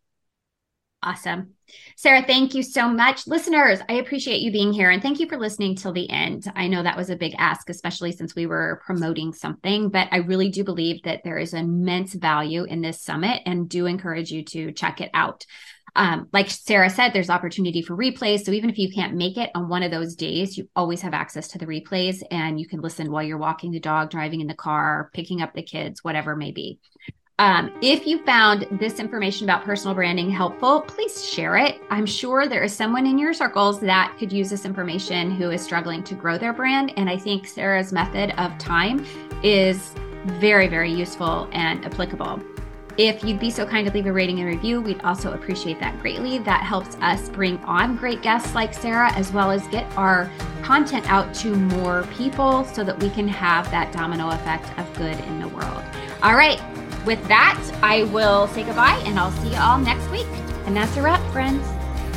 Awesome. 1.04 1.54
Sarah, 1.96 2.22
thank 2.24 2.54
you 2.54 2.62
so 2.62 2.88
much. 2.88 3.26
Listeners, 3.26 3.80
I 3.88 3.94
appreciate 3.94 4.40
you 4.40 4.52
being 4.52 4.72
here 4.72 4.90
and 4.90 5.02
thank 5.02 5.18
you 5.18 5.28
for 5.28 5.36
listening 5.36 5.74
till 5.74 5.92
the 5.92 6.08
end. 6.08 6.50
I 6.54 6.68
know 6.68 6.82
that 6.82 6.96
was 6.96 7.10
a 7.10 7.16
big 7.16 7.34
ask, 7.38 7.68
especially 7.68 8.12
since 8.12 8.36
we 8.36 8.46
were 8.46 8.80
promoting 8.86 9.32
something, 9.32 9.88
but 9.88 10.06
I 10.12 10.18
really 10.18 10.48
do 10.48 10.62
believe 10.62 11.02
that 11.02 11.22
there 11.24 11.38
is 11.38 11.54
immense 11.54 12.14
value 12.14 12.64
in 12.64 12.82
this 12.82 13.02
summit 13.02 13.42
and 13.46 13.68
do 13.68 13.86
encourage 13.86 14.30
you 14.30 14.44
to 14.44 14.70
check 14.72 15.00
it 15.00 15.10
out. 15.12 15.44
Um, 15.96 16.28
like 16.32 16.48
Sarah 16.50 16.88
said, 16.88 17.12
there's 17.12 17.30
opportunity 17.30 17.82
for 17.82 17.96
replays. 17.96 18.44
So 18.44 18.52
even 18.52 18.70
if 18.70 18.78
you 18.78 18.92
can't 18.92 19.16
make 19.16 19.36
it 19.36 19.50
on 19.56 19.68
one 19.68 19.82
of 19.82 19.90
those 19.90 20.14
days, 20.14 20.56
you 20.56 20.68
always 20.76 21.02
have 21.02 21.14
access 21.14 21.48
to 21.48 21.58
the 21.58 21.66
replays 21.66 22.22
and 22.30 22.60
you 22.60 22.68
can 22.68 22.80
listen 22.80 23.10
while 23.10 23.24
you're 23.24 23.38
walking 23.38 23.72
the 23.72 23.80
dog, 23.80 24.10
driving 24.10 24.40
in 24.40 24.46
the 24.46 24.54
car, 24.54 25.10
picking 25.12 25.42
up 25.42 25.52
the 25.52 25.62
kids, 25.62 26.04
whatever 26.04 26.36
may 26.36 26.52
be. 26.52 26.78
Um, 27.38 27.72
if 27.80 28.06
you 28.06 28.22
found 28.24 28.66
this 28.72 29.00
information 29.00 29.46
about 29.46 29.64
personal 29.64 29.94
branding 29.94 30.30
helpful, 30.30 30.82
please 30.82 31.26
share 31.26 31.56
it. 31.56 31.80
I'm 31.90 32.04
sure 32.04 32.46
there 32.46 32.62
is 32.62 32.74
someone 32.74 33.06
in 33.06 33.18
your 33.18 33.32
circles 33.32 33.80
that 33.80 34.14
could 34.18 34.30
use 34.30 34.50
this 34.50 34.64
information 34.66 35.30
who 35.30 35.50
is 35.50 35.62
struggling 35.62 36.04
to 36.04 36.14
grow 36.14 36.36
their 36.36 36.52
brand. 36.52 36.92
And 36.96 37.08
I 37.08 37.16
think 37.16 37.46
Sarah's 37.46 37.90
method 37.90 38.38
of 38.38 38.56
time 38.58 39.06
is 39.42 39.94
very, 40.24 40.68
very 40.68 40.92
useful 40.92 41.48
and 41.52 41.84
applicable. 41.86 42.40
If 42.98 43.24
you'd 43.24 43.40
be 43.40 43.50
so 43.50 43.66
kind 43.66 43.86
to 43.88 43.92
leave 43.94 44.04
a 44.04 44.12
rating 44.12 44.40
and 44.40 44.48
review, 44.48 44.82
we'd 44.82 45.00
also 45.00 45.32
appreciate 45.32 45.80
that 45.80 45.98
greatly. 46.00 46.38
That 46.38 46.62
helps 46.62 46.96
us 46.96 47.30
bring 47.30 47.56
on 47.64 47.96
great 47.96 48.20
guests 48.20 48.54
like 48.54 48.74
Sarah, 48.74 49.10
as 49.14 49.32
well 49.32 49.50
as 49.50 49.66
get 49.68 49.90
our 49.96 50.30
content 50.62 51.10
out 51.10 51.32
to 51.36 51.56
more 51.56 52.02
people 52.14 52.64
so 52.66 52.84
that 52.84 53.02
we 53.02 53.08
can 53.08 53.26
have 53.26 53.70
that 53.70 53.90
domino 53.92 54.28
effect 54.28 54.78
of 54.78 54.92
good 54.94 55.18
in 55.20 55.40
the 55.40 55.48
world. 55.48 55.82
All 56.22 56.36
right, 56.36 56.60
with 57.04 57.22
that, 57.28 57.60
I 57.82 58.04
will 58.04 58.46
say 58.48 58.62
goodbye 58.64 59.00
and 59.04 59.18
I'll 59.18 59.32
see 59.32 59.50
you 59.50 59.56
all 59.56 59.78
next 59.78 60.08
week. 60.10 60.26
And 60.66 60.76
that's 60.76 60.96
a 60.96 61.02
wrap, 61.02 61.20
friends. 61.32 61.66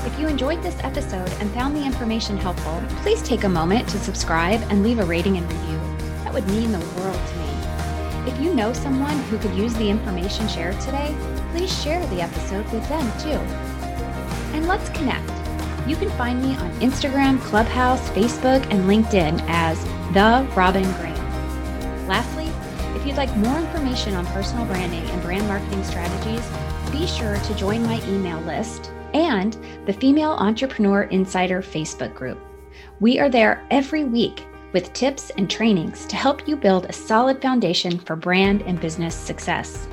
If 0.06 0.20
you 0.20 0.28
enjoyed 0.28 0.62
this 0.62 0.78
episode 0.84 1.30
and 1.40 1.52
found 1.52 1.76
the 1.76 1.84
information 1.84 2.38
helpful, 2.38 2.84
please 3.02 3.24
take 3.24 3.44
a 3.44 3.50
moment 3.50 3.90
to 3.90 3.98
subscribe 3.98 4.62
and 4.70 4.84
leave 4.84 5.00
a 5.00 5.06
rating 5.06 5.38
and 5.38 5.52
review. 5.52 5.78
That 6.24 6.34
would 6.34 6.48
mean 6.48 6.72
the 6.72 6.80
world 6.80 7.20
to 7.28 7.36
me. 7.38 8.32
If 8.32 8.40
you 8.40 8.54
know 8.54 8.74
someone 8.74 9.18
who 9.24 9.40
could 9.40 9.56
use 9.56 9.74
the 9.76 9.90
information 9.90 10.48
shared 10.48 10.80
today, 10.82 11.16
please 11.52 11.82
share 11.84 12.06
the 12.08 12.22
episode 12.22 12.72
with 12.72 12.88
them 12.88 13.12
too. 13.20 13.40
And 14.56 14.68
let's 14.68 14.90
connect. 14.90 15.32
You 15.88 15.96
can 15.96 16.10
find 16.12 16.42
me 16.42 16.56
on 16.58 16.72
Instagram, 16.80 17.40
Clubhouse, 17.42 18.08
Facebook, 18.10 18.64
and 18.72 18.86
LinkedIn 18.86 19.44
as 19.48 19.84
The 20.14 20.48
Robin 20.56 20.84
Graham. 20.94 21.15
If 23.06 23.10
you'd 23.10 23.18
like 23.18 23.38
more 23.38 23.60
information 23.60 24.16
on 24.16 24.26
personal 24.26 24.66
branding 24.66 25.08
and 25.12 25.22
brand 25.22 25.48
marketing 25.48 25.84
strategies, 25.84 26.44
be 26.92 27.06
sure 27.06 27.38
to 27.38 27.54
join 27.54 27.84
my 27.84 28.02
email 28.08 28.42
list 28.42 28.92
and 29.14 29.56
the 29.86 29.94
Female 29.94 30.32
Entrepreneur 30.32 31.04
Insider 31.04 31.62
Facebook 31.62 32.16
group. 32.16 32.40
We 33.00 33.20
are 33.20 33.30
there 33.30 33.64
every 33.70 34.06
week 34.06 34.48
with 34.74 34.92
tips 34.94 35.30
and 35.38 35.48
trainings 35.48 36.08
to 36.08 36.16
help 36.16 36.48
you 36.48 36.56
build 36.56 36.86
a 36.86 36.94
solid 36.94 37.40
foundation 37.44 38.00
for 38.00 38.16
brand 38.16 38.64
and 38.64 38.82
business 38.82 39.14
success. 39.14 39.88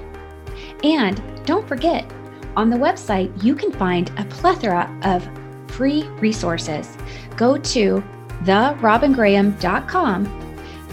And 0.82 1.22
don't 1.44 1.68
forget, 1.68 2.10
on 2.56 2.70
the 2.70 2.78
website, 2.78 3.30
you 3.44 3.54
can 3.54 3.72
find 3.72 4.10
a 4.18 4.24
plethora 4.24 4.90
of 5.02 5.28
free 5.70 6.04
resources. 6.22 6.96
Go 7.36 7.58
to 7.58 8.02
therobingraham.com 8.44 10.52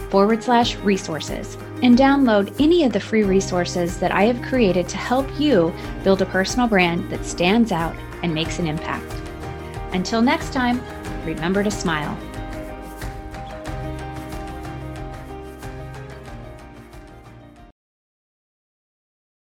forward 0.09 0.43
slash 0.43 0.75
resources 0.79 1.57
and 1.81 1.97
download 1.97 2.53
any 2.59 2.83
of 2.83 2.93
the 2.93 2.99
free 2.99 3.23
resources 3.23 3.99
that 3.99 4.11
I 4.11 4.23
have 4.23 4.41
created 4.41 4.87
to 4.89 4.97
help 4.97 5.27
you 5.39 5.73
build 6.03 6.21
a 6.21 6.25
personal 6.25 6.67
brand 6.67 7.09
that 7.09 7.25
stands 7.25 7.71
out 7.71 7.95
and 8.23 8.33
makes 8.33 8.59
an 8.59 8.67
impact. 8.67 9.13
Until 9.93 10.21
next 10.21 10.53
time, 10.53 10.81
remember 11.25 11.63
to 11.63 11.71
smile. 11.71 12.17